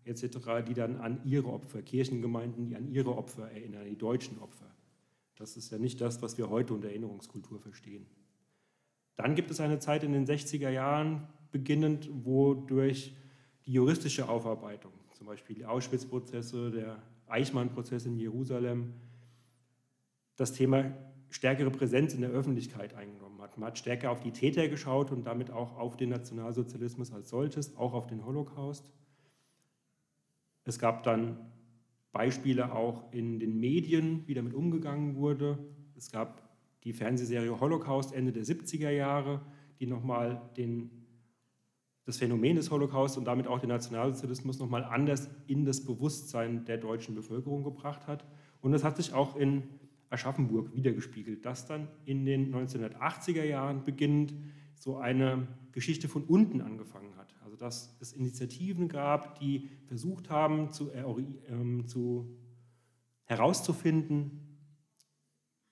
etc., 0.04 0.64
die 0.66 0.74
dann 0.74 0.96
an 0.96 1.20
ihre 1.24 1.48
Opfer, 1.48 1.82
Kirchengemeinden, 1.82 2.66
die 2.66 2.74
an 2.74 2.88
ihre 2.88 3.16
Opfer 3.16 3.50
erinnern, 3.50 3.84
die 3.88 3.96
deutschen 3.96 4.38
Opfer. 4.38 4.70
Das 5.36 5.56
ist 5.56 5.70
ja 5.70 5.78
nicht 5.78 6.00
das, 6.00 6.22
was 6.22 6.38
wir 6.38 6.50
heute 6.50 6.74
unter 6.74 6.88
Erinnerungskultur 6.88 7.58
verstehen. 7.58 8.06
Dann 9.16 9.34
gibt 9.34 9.50
es 9.50 9.60
eine 9.60 9.78
Zeit 9.78 10.04
in 10.04 10.12
den 10.12 10.26
60er 10.26 10.70
Jahren 10.70 11.26
beginnend, 11.50 12.08
wo 12.12 12.54
durch 12.54 13.14
die 13.66 13.72
juristische 13.72 14.28
Aufarbeitung 14.28 14.92
zum 15.22 15.28
Beispiel 15.28 15.54
die 15.54 15.66
Auschwitz-Prozesse, 15.66 16.72
der 16.72 17.00
Eichmann-Prozess 17.28 18.06
in 18.06 18.18
Jerusalem, 18.18 18.94
das 20.34 20.52
Thema 20.52 20.96
stärkere 21.30 21.70
Präsenz 21.70 22.12
in 22.12 22.22
der 22.22 22.30
Öffentlichkeit 22.30 22.94
eingenommen 22.94 23.40
hat. 23.40 23.56
Man 23.56 23.68
hat 23.68 23.78
stärker 23.78 24.10
auf 24.10 24.18
die 24.18 24.32
Täter 24.32 24.66
geschaut 24.66 25.12
und 25.12 25.24
damit 25.24 25.52
auch 25.52 25.78
auf 25.78 25.96
den 25.96 26.08
Nationalsozialismus 26.08 27.12
als 27.12 27.28
solches, 27.28 27.76
auch 27.76 27.92
auf 27.92 28.08
den 28.08 28.26
Holocaust. 28.26 28.90
Es 30.64 30.80
gab 30.80 31.04
dann 31.04 31.52
Beispiele 32.10 32.74
auch 32.74 33.12
in 33.12 33.38
den 33.38 33.60
Medien, 33.60 34.26
wie 34.26 34.34
damit 34.34 34.54
umgegangen 34.54 35.14
wurde. 35.14 35.56
Es 35.94 36.10
gab 36.10 36.42
die 36.82 36.92
Fernsehserie 36.92 37.60
Holocaust 37.60 38.12
Ende 38.12 38.32
der 38.32 38.42
70er 38.42 38.90
Jahre, 38.90 39.40
die 39.78 39.86
nochmal 39.86 40.50
den, 40.56 41.01
das 42.04 42.18
Phänomen 42.18 42.56
des 42.56 42.70
Holocaust 42.70 43.16
und 43.16 43.24
damit 43.24 43.46
auch 43.46 43.60
den 43.60 43.68
Nationalsozialismus 43.68 44.58
nochmal 44.58 44.84
anders 44.84 45.30
in 45.46 45.64
das 45.64 45.84
Bewusstsein 45.84 46.64
der 46.64 46.78
deutschen 46.78 47.14
Bevölkerung 47.14 47.62
gebracht 47.62 48.06
hat. 48.06 48.24
Und 48.60 48.72
das 48.72 48.82
hat 48.82 48.96
sich 48.96 49.12
auch 49.12 49.36
in 49.36 49.62
Aschaffenburg 50.10 50.74
wiedergespiegelt, 50.74 51.46
dass 51.46 51.66
dann 51.66 51.88
in 52.04 52.24
den 52.24 52.54
1980er 52.54 53.44
Jahren 53.44 53.84
beginnend 53.84 54.34
so 54.74 54.96
eine 54.96 55.46
Geschichte 55.70 56.08
von 56.08 56.24
unten 56.24 56.60
angefangen 56.60 57.16
hat. 57.16 57.34
Also 57.44 57.56
dass 57.56 57.96
es 58.00 58.12
Initiativen 58.12 58.88
gab, 58.88 59.38
die 59.38 59.70
versucht 59.86 60.28
haben 60.28 60.70
zu, 60.70 60.90
äh, 60.92 61.86
zu 61.86 62.36
herauszufinden, 63.24 64.58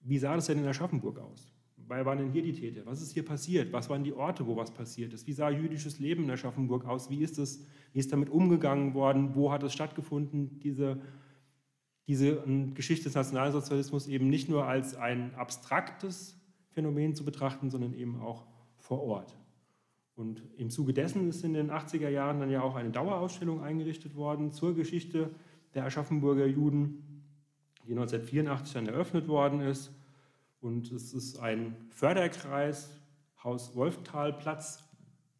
wie 0.01 0.19
sah 0.19 0.35
das 0.35 0.47
denn 0.47 0.59
in 0.59 0.66
Aschaffenburg 0.66 1.19
aus? 1.19 1.53
Wer 1.90 2.07
waren 2.07 2.18
denn 2.18 2.33
hier 2.33 2.42
die 2.42 2.53
Täter? 2.53 2.87
Was 2.87 3.03
ist 3.03 3.12
hier 3.12 3.24
passiert? 3.24 3.72
Was 3.72 3.90
waren 3.90 4.05
die 4.05 4.14
Orte, 4.14 4.46
wo 4.46 4.57
was 4.57 4.72
passiert 4.72 5.12
ist? 5.12 5.26
Wie 5.26 5.33
sah 5.33 5.50
jüdisches 5.50 5.98
Leben 5.98 6.24
in 6.24 6.31
Aschaffenburg 6.31 6.87
aus? 6.87 7.11
Wie 7.11 7.22
ist, 7.22 7.37
das, 7.37 7.66
wie 7.92 7.98
ist 7.98 8.12
damit 8.12 8.31
umgegangen 8.31 8.94
worden? 8.94 9.35
Wo 9.35 9.53
hat 9.53 9.62
es 9.62 9.72
stattgefunden, 9.72 10.61
diese 10.61 11.00
diese 12.11 12.42
Geschichte 12.74 13.05
des 13.05 13.14
Nationalsozialismus 13.14 14.09
eben 14.09 14.29
nicht 14.29 14.48
nur 14.48 14.64
als 14.64 14.96
ein 14.96 15.33
abstraktes 15.37 16.37
Phänomen 16.70 17.14
zu 17.14 17.24
betrachten, 17.24 17.70
sondern 17.70 17.94
eben 17.94 18.20
auch 18.20 18.46
vor 18.79 19.00
Ort. 19.00 19.38
Und 20.16 20.42
im 20.57 20.70
Zuge 20.70 20.92
dessen 20.92 21.29
ist 21.29 21.44
in 21.44 21.55
den 21.55 21.70
80er 21.70 22.09
Jahren 22.09 22.40
dann 22.40 22.50
ja 22.50 22.62
auch 22.62 22.74
eine 22.74 22.90
Dauerausstellung 22.90 23.62
eingerichtet 23.62 24.16
worden 24.16 24.50
zur 24.50 24.74
Geschichte 24.74 25.31
der 25.74 25.85
Aschaffenburger 25.85 26.46
Juden, 26.46 27.22
die 27.87 27.92
1984 27.92 28.74
dann 28.74 28.87
eröffnet 28.88 29.29
worden 29.29 29.61
ist. 29.61 29.92
Und 30.61 30.92
es 30.92 31.14
ist 31.14 31.38
ein 31.38 31.77
Förderkreis, 31.90 32.90
Haus 33.42 33.75
Wolftalplatz, 33.75 34.85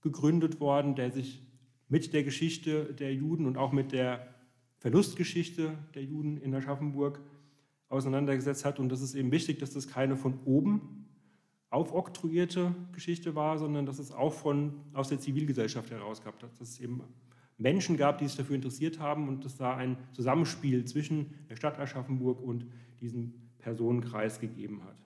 gegründet 0.01 0.61
worden, 0.61 0.95
der 0.95 1.11
sich 1.11 1.43
mit 1.89 2.15
der 2.15 2.25
Geschichte 2.25 2.95
der 2.95 3.13
Juden 3.13 3.47
und 3.47 3.59
auch 3.59 3.73
mit 3.73 3.93
der 3.93 4.35
Verlustgeschichte 4.79 5.77
der 5.95 6.05
Juden 6.05 6.39
in 6.39 6.55
Aschaffenburg 6.55 7.21
auseinandergesetzt 7.91 8.65
hat. 8.65 8.79
Und 8.79 8.89
das 8.89 9.03
ist 9.03 9.15
eben 9.15 9.31
wichtig, 9.31 9.59
dass 9.59 9.73
das 9.73 9.89
keine 9.89 10.17
von 10.17 10.41
oben 10.45 11.07
aufoktroyierte 11.69 12.75
Geschichte 12.93 13.35
war, 13.35 13.59
sondern 13.59 13.87
dass 13.87 13.99
es 13.99 14.13
auch 14.13 14.33
von, 14.33 14.81
aus 14.95 15.09
der 15.09 15.21
Zivilgesellschaft 15.21 15.91
heraus 15.91 16.23
gab, 16.25 16.39
dass 16.39 16.61
es 16.61 16.81
eben 16.81 17.03
Menschen 17.59 17.97
gab, 17.97 18.19
die 18.19 18.27
sich 18.27 18.37
dafür 18.37 18.57
interessiert 18.57 18.99
haben 18.99 19.29
und 19.29 19.45
dass 19.45 19.57
da 19.57 19.77
ein 19.77 19.99
Zusammenspiel 20.13 20.85
zwischen 20.87 21.35
der 21.49 21.57
Stadt 21.57 21.79
Aschaffenburg 21.79 22.41
und 22.41 22.67
diesem 23.01 23.35
Personenkreis 23.59 24.41
gegeben 24.41 24.83
hat. 24.85 24.97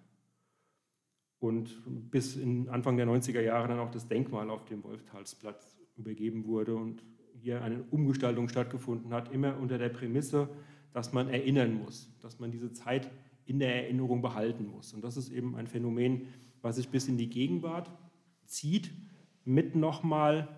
Und 1.44 1.82
bis 2.10 2.36
in 2.36 2.70
Anfang 2.70 2.96
der 2.96 3.06
90er 3.06 3.42
Jahre 3.42 3.68
dann 3.68 3.78
auch 3.78 3.90
das 3.90 4.08
Denkmal 4.08 4.48
auf 4.48 4.64
dem 4.64 4.82
Wolftalsplatz 4.82 5.76
übergeben 5.94 6.46
wurde 6.46 6.74
und 6.74 7.04
hier 7.34 7.62
eine 7.62 7.82
Umgestaltung 7.90 8.48
stattgefunden 8.48 9.12
hat, 9.12 9.30
immer 9.30 9.58
unter 9.58 9.76
der 9.76 9.90
Prämisse, 9.90 10.48
dass 10.94 11.12
man 11.12 11.28
erinnern 11.28 11.74
muss, 11.74 12.10
dass 12.22 12.40
man 12.40 12.50
diese 12.50 12.72
Zeit 12.72 13.10
in 13.44 13.58
der 13.58 13.74
Erinnerung 13.74 14.22
behalten 14.22 14.66
muss. 14.66 14.94
Und 14.94 15.04
das 15.04 15.18
ist 15.18 15.30
eben 15.30 15.54
ein 15.54 15.66
Phänomen, 15.66 16.28
was 16.62 16.76
sich 16.76 16.88
bis 16.88 17.08
in 17.08 17.18
die 17.18 17.28
Gegenwart 17.28 17.92
zieht, 18.46 18.90
mit 19.44 19.76
nochmal, 19.76 20.48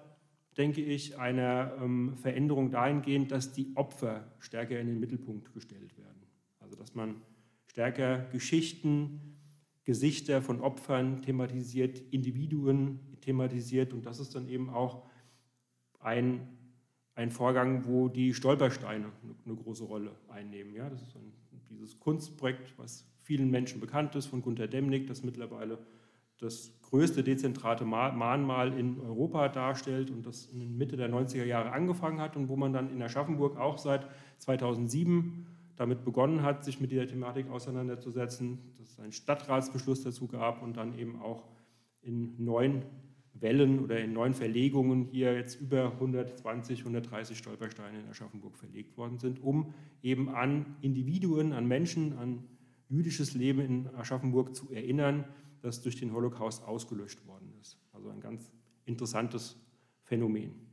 denke 0.57 0.83
ich, 0.83 1.19
einer 1.19 1.73
ähm, 1.83 2.17
Veränderung 2.17 2.71
dahingehend, 2.71 3.33
dass 3.33 3.53
die 3.53 3.73
Opfer 3.75 4.31
stärker 4.39 4.79
in 4.79 4.87
den 4.87 5.01
Mittelpunkt 5.01 5.53
gestellt 5.53 5.99
werden. 5.99 6.23
Also 6.61 6.77
dass 6.77 6.95
man 6.95 7.17
stärker 7.67 8.27
Geschichten, 8.31 9.36
Gesichter 9.87 10.43
von 10.43 10.61
Opfern 10.61 11.23
thematisiert, 11.23 12.03
Individuen 12.11 13.01
thematisiert 13.23 13.95
und 13.95 14.05
das 14.05 14.21
ist 14.21 14.35
dann 14.35 14.47
eben 14.49 14.69
auch 14.69 15.07
ein 16.01 16.57
ein 17.17 17.31
Vorgang, 17.31 17.87
wo 17.87 18.09
die 18.09 18.35
Stolpersteine 18.35 19.07
eine 19.45 19.55
große 19.57 19.85
Rolle 19.85 20.13
einnehmen. 20.29 20.75
Ja, 20.75 20.89
das 20.89 21.03
ist 21.03 21.17
ein, 21.17 21.33
dieses 21.71 21.99
Kunstprojekt, 21.99 22.79
was 22.79 23.07
vielen 23.23 23.51
Menschen 23.51 23.81
bekannt 23.81 24.15
ist, 24.15 24.27
von 24.27 24.43
Gunter 24.43 24.69
Demnig, 24.69 25.07
das 25.07 25.25
mittlerweile 25.25 25.79
das 26.39 26.79
größte 26.83 27.25
dezentrate 27.25 27.87
Mahnmal 27.87 28.79
in 28.79 29.01
Europa 29.01 29.49
darstellt 29.49 30.11
und 30.11 30.27
das 30.27 30.45
in 30.47 30.77
Mitte 30.77 30.99
der 30.99 31.09
90er 31.09 31.45
Jahre 31.45 31.73
angefangen 31.73 32.21
hat 32.21 32.37
und 32.37 32.51
wo 32.51 32.57
man 32.57 32.75
dann 32.75 32.91
in 32.91 33.01
Aschaffenburg 33.01 33.57
auch 33.57 33.79
seit 33.79 34.07
2007 34.39 35.47
damit 35.77 36.05
begonnen 36.05 36.43
hat, 36.43 36.65
sich 36.65 36.81
mit 36.81 36.91
dieser 36.91 37.07
Thematik 37.07 37.51
auseinanderzusetzen, 37.51 38.59
dass 38.79 38.91
es 38.91 38.99
einen 38.99 39.13
Stadtratsbeschluss 39.13 40.03
dazu 40.03 40.27
gab 40.27 40.63
und 40.63 40.77
dann 40.77 40.99
eben 40.99 41.21
auch 41.21 41.45
in 42.03 42.43
neun 42.43 42.83
Wellen 43.35 43.81
oder 43.81 44.01
in 44.01 44.13
neun 44.13 44.35
Verlegungen 44.35 45.05
hier 45.05 45.35
jetzt 45.35 45.61
über 45.61 45.93
120, 45.93 46.81
130 46.81 47.37
Stolpersteine 47.37 48.01
in 48.01 48.09
Aschaffenburg 48.09 48.57
verlegt 48.57 48.97
worden 48.97 49.19
sind, 49.19 49.43
um 49.43 49.75
eben 50.03 50.29
an 50.31 50.77
Individuen, 50.81 51.53
an 51.53 51.67
Menschen, 51.67 52.17
an 52.19 52.45
jüdisches 52.89 53.35
Leben 53.35 53.61
in 53.61 53.95
Aschaffenburg 53.95 54.55
zu 54.55 54.71
erinnern, 54.71 55.25
das 55.61 55.83
durch 55.83 55.97
den 55.97 56.13
Holocaust 56.13 56.65
ausgelöscht 56.65 57.27
worden 57.27 57.53
ist. 57.61 57.79
Also 57.93 58.09
ein 58.09 58.21
ganz 58.21 58.51
interessantes 58.85 59.57
Phänomen. 60.03 60.66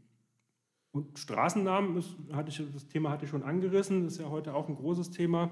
Und 0.93 1.17
Straßennamen, 1.17 1.95
das, 1.95 2.15
hatte 2.31 2.49
ich, 2.51 2.71
das 2.71 2.87
Thema 2.87 3.09
hatte 3.09 3.25
ich 3.25 3.31
schon 3.31 3.41
angerissen, 3.41 4.05
ist 4.05 4.19
ja 4.19 4.29
heute 4.29 4.53
auch 4.53 4.69
ein 4.69 4.75
großes 4.75 5.09
Thema. 5.09 5.51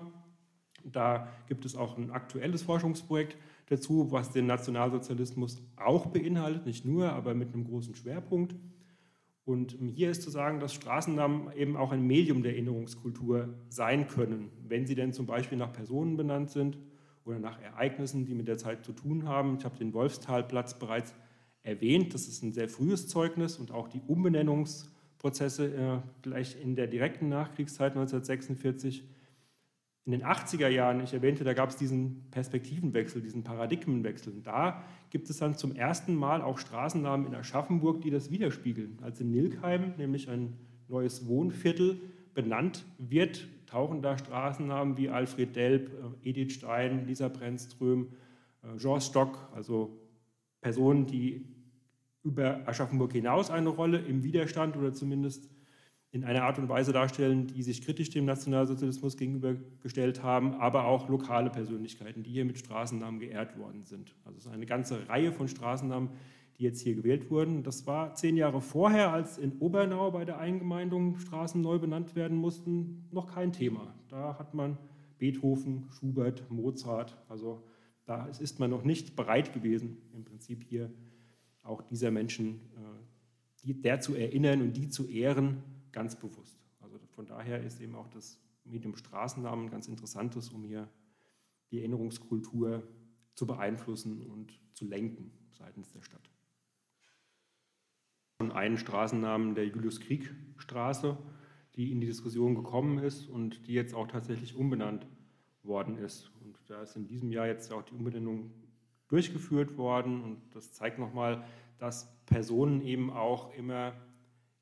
Da 0.84 1.28
gibt 1.48 1.66
es 1.66 1.76
auch 1.76 1.98
ein 1.98 2.12
aktuelles 2.12 2.62
Forschungsprojekt 2.62 3.38
dazu, 3.66 4.12
was 4.12 4.32
den 4.32 4.46
Nationalsozialismus 4.46 5.64
auch 5.78 6.06
beinhaltet, 6.06 6.68
nicht 6.68 6.86
nur, 6.86 7.12
aber 7.14 7.34
mit 7.34 7.54
einem 7.54 7.64
großen 7.64 7.96
Schwerpunkt. 7.96 8.56
Und 9.44 9.78
hier 9.96 10.12
ist 10.12 10.22
zu 10.22 10.30
sagen, 10.30 10.60
dass 10.60 10.76
Straßennamen 10.76 11.52
eben 11.54 11.76
auch 11.76 11.92
ein 11.92 12.06
Medium 12.06 12.44
der 12.44 12.54
Erinnerungskultur 12.54 13.50
sein 13.70 14.08
können, 14.08 14.52
wenn 14.68 14.86
sie 14.86 14.94
denn 14.94 15.12
zum 15.12 15.26
Beispiel 15.26 15.58
nach 15.58 15.74
Personen 15.74 16.18
benannt 16.18 16.52
sind 16.52 16.78
oder 17.26 17.40
nach 17.40 17.60
Ereignissen, 17.60 18.28
die 18.28 18.36
mit 18.36 18.48
der 18.48 18.60
Zeit 18.60 18.86
zu 18.86 18.94
tun 18.94 19.28
haben. 19.28 19.58
Ich 19.58 19.66
habe 19.66 19.78
den 19.78 19.92
Wolfstalplatz 19.94 20.78
bereits 20.78 21.16
erwähnt, 21.64 22.14
das 22.14 22.28
ist 22.28 22.44
ein 22.44 22.54
sehr 22.54 22.70
frühes 22.70 23.08
Zeugnis 23.08 23.58
und 23.58 23.72
auch 23.72 23.88
die 23.88 24.02
Umbenennungsprozesse 24.06 24.91
äh, 25.24 26.00
gleich 26.22 26.62
in 26.62 26.76
der 26.76 26.88
direkten 26.88 27.30
Nachkriegszeit 27.30 27.92
1946 27.92 29.04
in 30.06 30.14
den 30.14 30.24
80er 30.24 30.68
Jahren, 30.68 31.00
ich 31.04 31.14
erwähnte, 31.14 31.44
da 31.44 31.54
gab 31.54 31.70
es 31.70 31.78
diesen 31.78 32.26
Perspektivenwechsel, 32.32 33.22
diesen 33.22 33.44
Paradigmenwechsel. 33.44 34.34
Und 34.34 34.48
da 34.48 34.84
gibt 35.12 35.30
es 35.30 35.38
dann 35.38 35.56
zum 35.56 35.76
ersten 35.76 36.16
Mal 36.16 36.42
auch 36.42 36.58
Straßennamen 36.58 37.28
in 37.28 37.36
Aschaffenburg, 37.36 38.02
die 38.02 38.10
das 38.10 38.32
widerspiegeln. 38.32 38.98
Als 39.04 39.22
in 39.22 39.30
Nilkheim, 39.30 39.94
nämlich 39.98 40.28
ein 40.28 40.58
neues 40.88 41.28
Wohnviertel, 41.28 42.02
benannt 42.34 42.84
wird, 42.98 43.48
tauchen 43.68 44.02
da 44.02 44.18
Straßennamen 44.18 44.98
wie 44.98 45.10
Alfred 45.10 45.56
Delp, 45.56 45.92
äh, 46.24 46.30
Edith 46.30 46.54
Stein, 46.54 47.06
Lisa 47.06 47.28
Brennström, 47.28 48.10
äh, 48.64 48.78
Jean 48.78 49.02
Stock, 49.02 49.50
also 49.54 50.00
Personen, 50.62 51.06
die 51.06 51.46
über 52.24 52.68
Aschaffenburg 52.68 53.14
hinaus 53.14 53.50
eine 53.50 53.70
Rolle 53.70 54.00
im 54.00 54.24
Widerstand 54.24 54.78
oder 54.78 54.94
zumindest 54.94 55.50
in 56.12 56.26
einer 56.26 56.44
Art 56.44 56.60
und 56.60 56.68
Weise 56.68 56.92
darstellen, 56.92 57.48
die 57.48 57.64
sich 57.64 57.82
kritisch 57.82 58.10
dem 58.10 58.26
Nationalsozialismus 58.26 59.16
gegenübergestellt 59.16 60.22
haben, 60.22 60.56
aber 60.56 60.86
auch 60.86 61.08
lokale 61.08 61.50
Persönlichkeiten, 61.50 62.22
die 62.22 62.32
hier 62.32 62.44
mit 62.44 62.60
Straßennamen 62.60 63.20
geehrt 63.22 63.58
worden 63.58 63.84
sind. 63.84 64.14
Also 64.26 64.38
es 64.38 64.46
ist 64.46 64.52
eine 64.52 64.66
ganze 64.66 65.08
Reihe 65.08 65.32
von 65.32 65.48
Straßennamen, 65.48 66.10
die 66.58 66.64
jetzt 66.64 66.82
hier 66.82 66.96
gewählt 66.96 67.32
wurden. 67.32 67.64
Das 67.64 67.88
war 67.88 68.14
zehn 68.14 68.36
Jahre 68.36 68.60
vorher, 68.60 69.14
als 69.14 69.38
in 69.38 69.58
Obernau 69.60 70.12
bei 70.12 70.26
der 70.26 70.38
Eingemeindung 70.38 71.18
Straßen 71.18 71.62
neu 71.62 71.80
benannt 71.80 72.14
werden 72.14 72.38
mussten, 72.38 73.08
noch 73.12 73.34
kein 73.34 73.54
Thema. 73.54 73.96
Da 74.10 74.38
hat 74.38 74.54
man 74.54 74.78
Beethoven, 75.18 75.88
Schubert, 75.92 76.44
Mozart, 76.50 77.18
also 77.30 77.64
da 78.06 78.26
ist 78.26 78.60
man 78.60 78.70
noch 78.70 78.84
nicht 78.84 79.16
bereit 79.16 79.54
gewesen, 79.54 79.98
im 80.14 80.26
Prinzip 80.26 80.66
hier 80.68 80.92
auch 81.64 81.82
dieser 81.82 82.12
Menschen 82.12 82.56
äh, 82.76 83.64
die, 83.64 83.80
der 83.80 84.00
zu 84.00 84.16
erinnern 84.16 84.62
und 84.62 84.74
die 84.74 84.90
zu 84.90 85.08
ehren, 85.08 85.64
ganz 85.92 86.16
bewusst. 86.16 86.60
Also 86.80 86.98
von 87.10 87.26
daher 87.26 87.64
ist 87.64 87.80
eben 87.80 87.96
auch 87.96 88.08
das 88.10 88.40
Medium 88.64 88.96
Straßennamen 88.96 89.70
ganz 89.70 89.88
interessantes, 89.88 90.50
um 90.50 90.64
hier 90.64 90.90
die 91.72 91.80
Erinnerungskultur 91.80 92.84
zu 93.36 93.46
beeinflussen 93.46 94.26
und 94.28 94.60
zu 94.74 94.86
lenken 94.86 95.32
seitens 95.52 95.92
der 95.92 96.02
Stadt. 96.02 96.30
Und 98.40 98.52
einen 98.52 98.78
Straßennamen 98.78 99.54
der 99.54 99.68
Julius-Krieg-Straße, 99.68 101.18
die 101.76 101.92
in 101.92 102.02
die 102.02 102.08
Diskussion 102.08 102.56
gekommen 102.56 102.98
ist 102.98 103.28
und 103.28 103.68
die 103.68 103.74
jetzt 103.74 103.94
auch 103.94 104.08
tatsächlich 104.08 104.56
umbenannt 104.56 105.06
worden 105.64 105.98
ist. 105.98 106.32
Und 106.44 106.58
da 106.68 106.82
ist 106.82 106.96
in 106.96 107.08
diesem 107.08 107.32
Jahr 107.32 107.48
jetzt 107.48 107.72
auch 107.72 107.84
die 107.84 107.94
Umbenennung 107.94 108.52
durchgeführt 109.12 109.78
worden 109.78 110.24
und 110.24 110.42
das 110.54 110.72
zeigt 110.74 110.98
nochmal, 110.98 111.44
dass 111.78 112.08
Personen 112.26 112.82
eben 112.82 113.12
auch 113.12 113.54
immer 113.54 113.94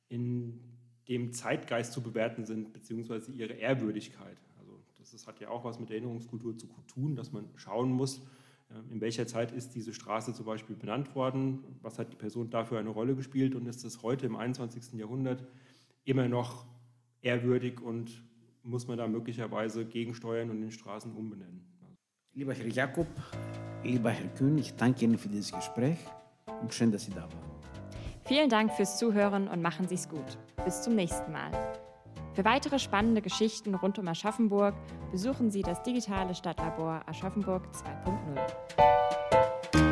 in 0.09 0.59
dem 1.07 1.31
Zeitgeist 1.33 1.93
zu 1.93 2.01
bewerten 2.01 2.45
sind, 2.45 2.73
beziehungsweise 2.73 3.31
ihre 3.31 3.53
Ehrwürdigkeit. 3.53 4.37
Also 4.59 4.79
das, 4.97 5.11
das 5.11 5.27
hat 5.27 5.39
ja 5.39 5.49
auch 5.49 5.63
was 5.63 5.79
mit 5.79 5.91
Erinnerungskultur 5.91 6.57
zu 6.57 6.67
tun, 6.87 7.15
dass 7.15 7.31
man 7.31 7.45
schauen 7.55 7.91
muss, 7.91 8.21
in 8.91 9.01
welcher 9.01 9.25
Zeit 9.25 9.51
ist 9.51 9.73
diese 9.73 9.93
Straße 9.93 10.33
zum 10.33 10.45
Beispiel 10.45 10.75
benannt 10.75 11.15
worden, 11.15 11.63
was 11.81 11.97
hat 11.97 12.11
die 12.11 12.17
Person 12.17 12.49
dafür 12.49 12.79
eine 12.79 12.89
Rolle 12.89 13.15
gespielt 13.15 13.55
und 13.55 13.65
ist 13.67 13.83
das 13.83 14.03
heute 14.03 14.27
im 14.27 14.35
21. 14.35 14.93
Jahrhundert 14.93 15.43
immer 16.05 16.27
noch 16.27 16.65
ehrwürdig 17.21 17.81
und 17.81 18.23
muss 18.63 18.87
man 18.87 18.97
da 18.97 19.07
möglicherweise 19.07 19.85
gegensteuern 19.85 20.51
und 20.51 20.61
den 20.61 20.71
Straßen 20.71 21.13
umbenennen. 21.13 21.65
Lieber 22.33 22.53
Herr 22.53 22.67
Jakob, 22.67 23.07
lieber 23.83 24.11
Herr 24.11 24.27
Kühn, 24.29 24.57
ich 24.57 24.75
danke 24.75 25.05
Ihnen 25.05 25.17
für 25.17 25.29
dieses 25.29 25.51
Gespräch 25.51 25.97
und 26.61 26.73
schön, 26.73 26.91
dass 26.91 27.05
Sie 27.05 27.11
da 27.11 27.21
waren. 27.21 27.49
Vielen 28.25 28.49
Dank 28.49 28.71
fürs 28.73 28.97
Zuhören 28.97 29.47
und 29.47 29.61
machen 29.61 29.87
Sie 29.87 29.95
es 29.95 30.07
gut. 30.07 30.37
Bis 30.63 30.81
zum 30.81 30.95
nächsten 30.95 31.31
Mal. 31.31 31.51
Für 32.35 32.45
weitere 32.45 32.79
spannende 32.79 33.21
Geschichten 33.21 33.73
rund 33.75 33.97
um 33.97 34.07
Aschaffenburg 34.07 34.75
besuchen 35.11 35.49
Sie 35.49 35.61
das 35.61 35.81
digitale 35.83 36.35
Stadtlabor 36.35 37.01
Aschaffenburg 37.07 37.63
2.0. 38.05 39.88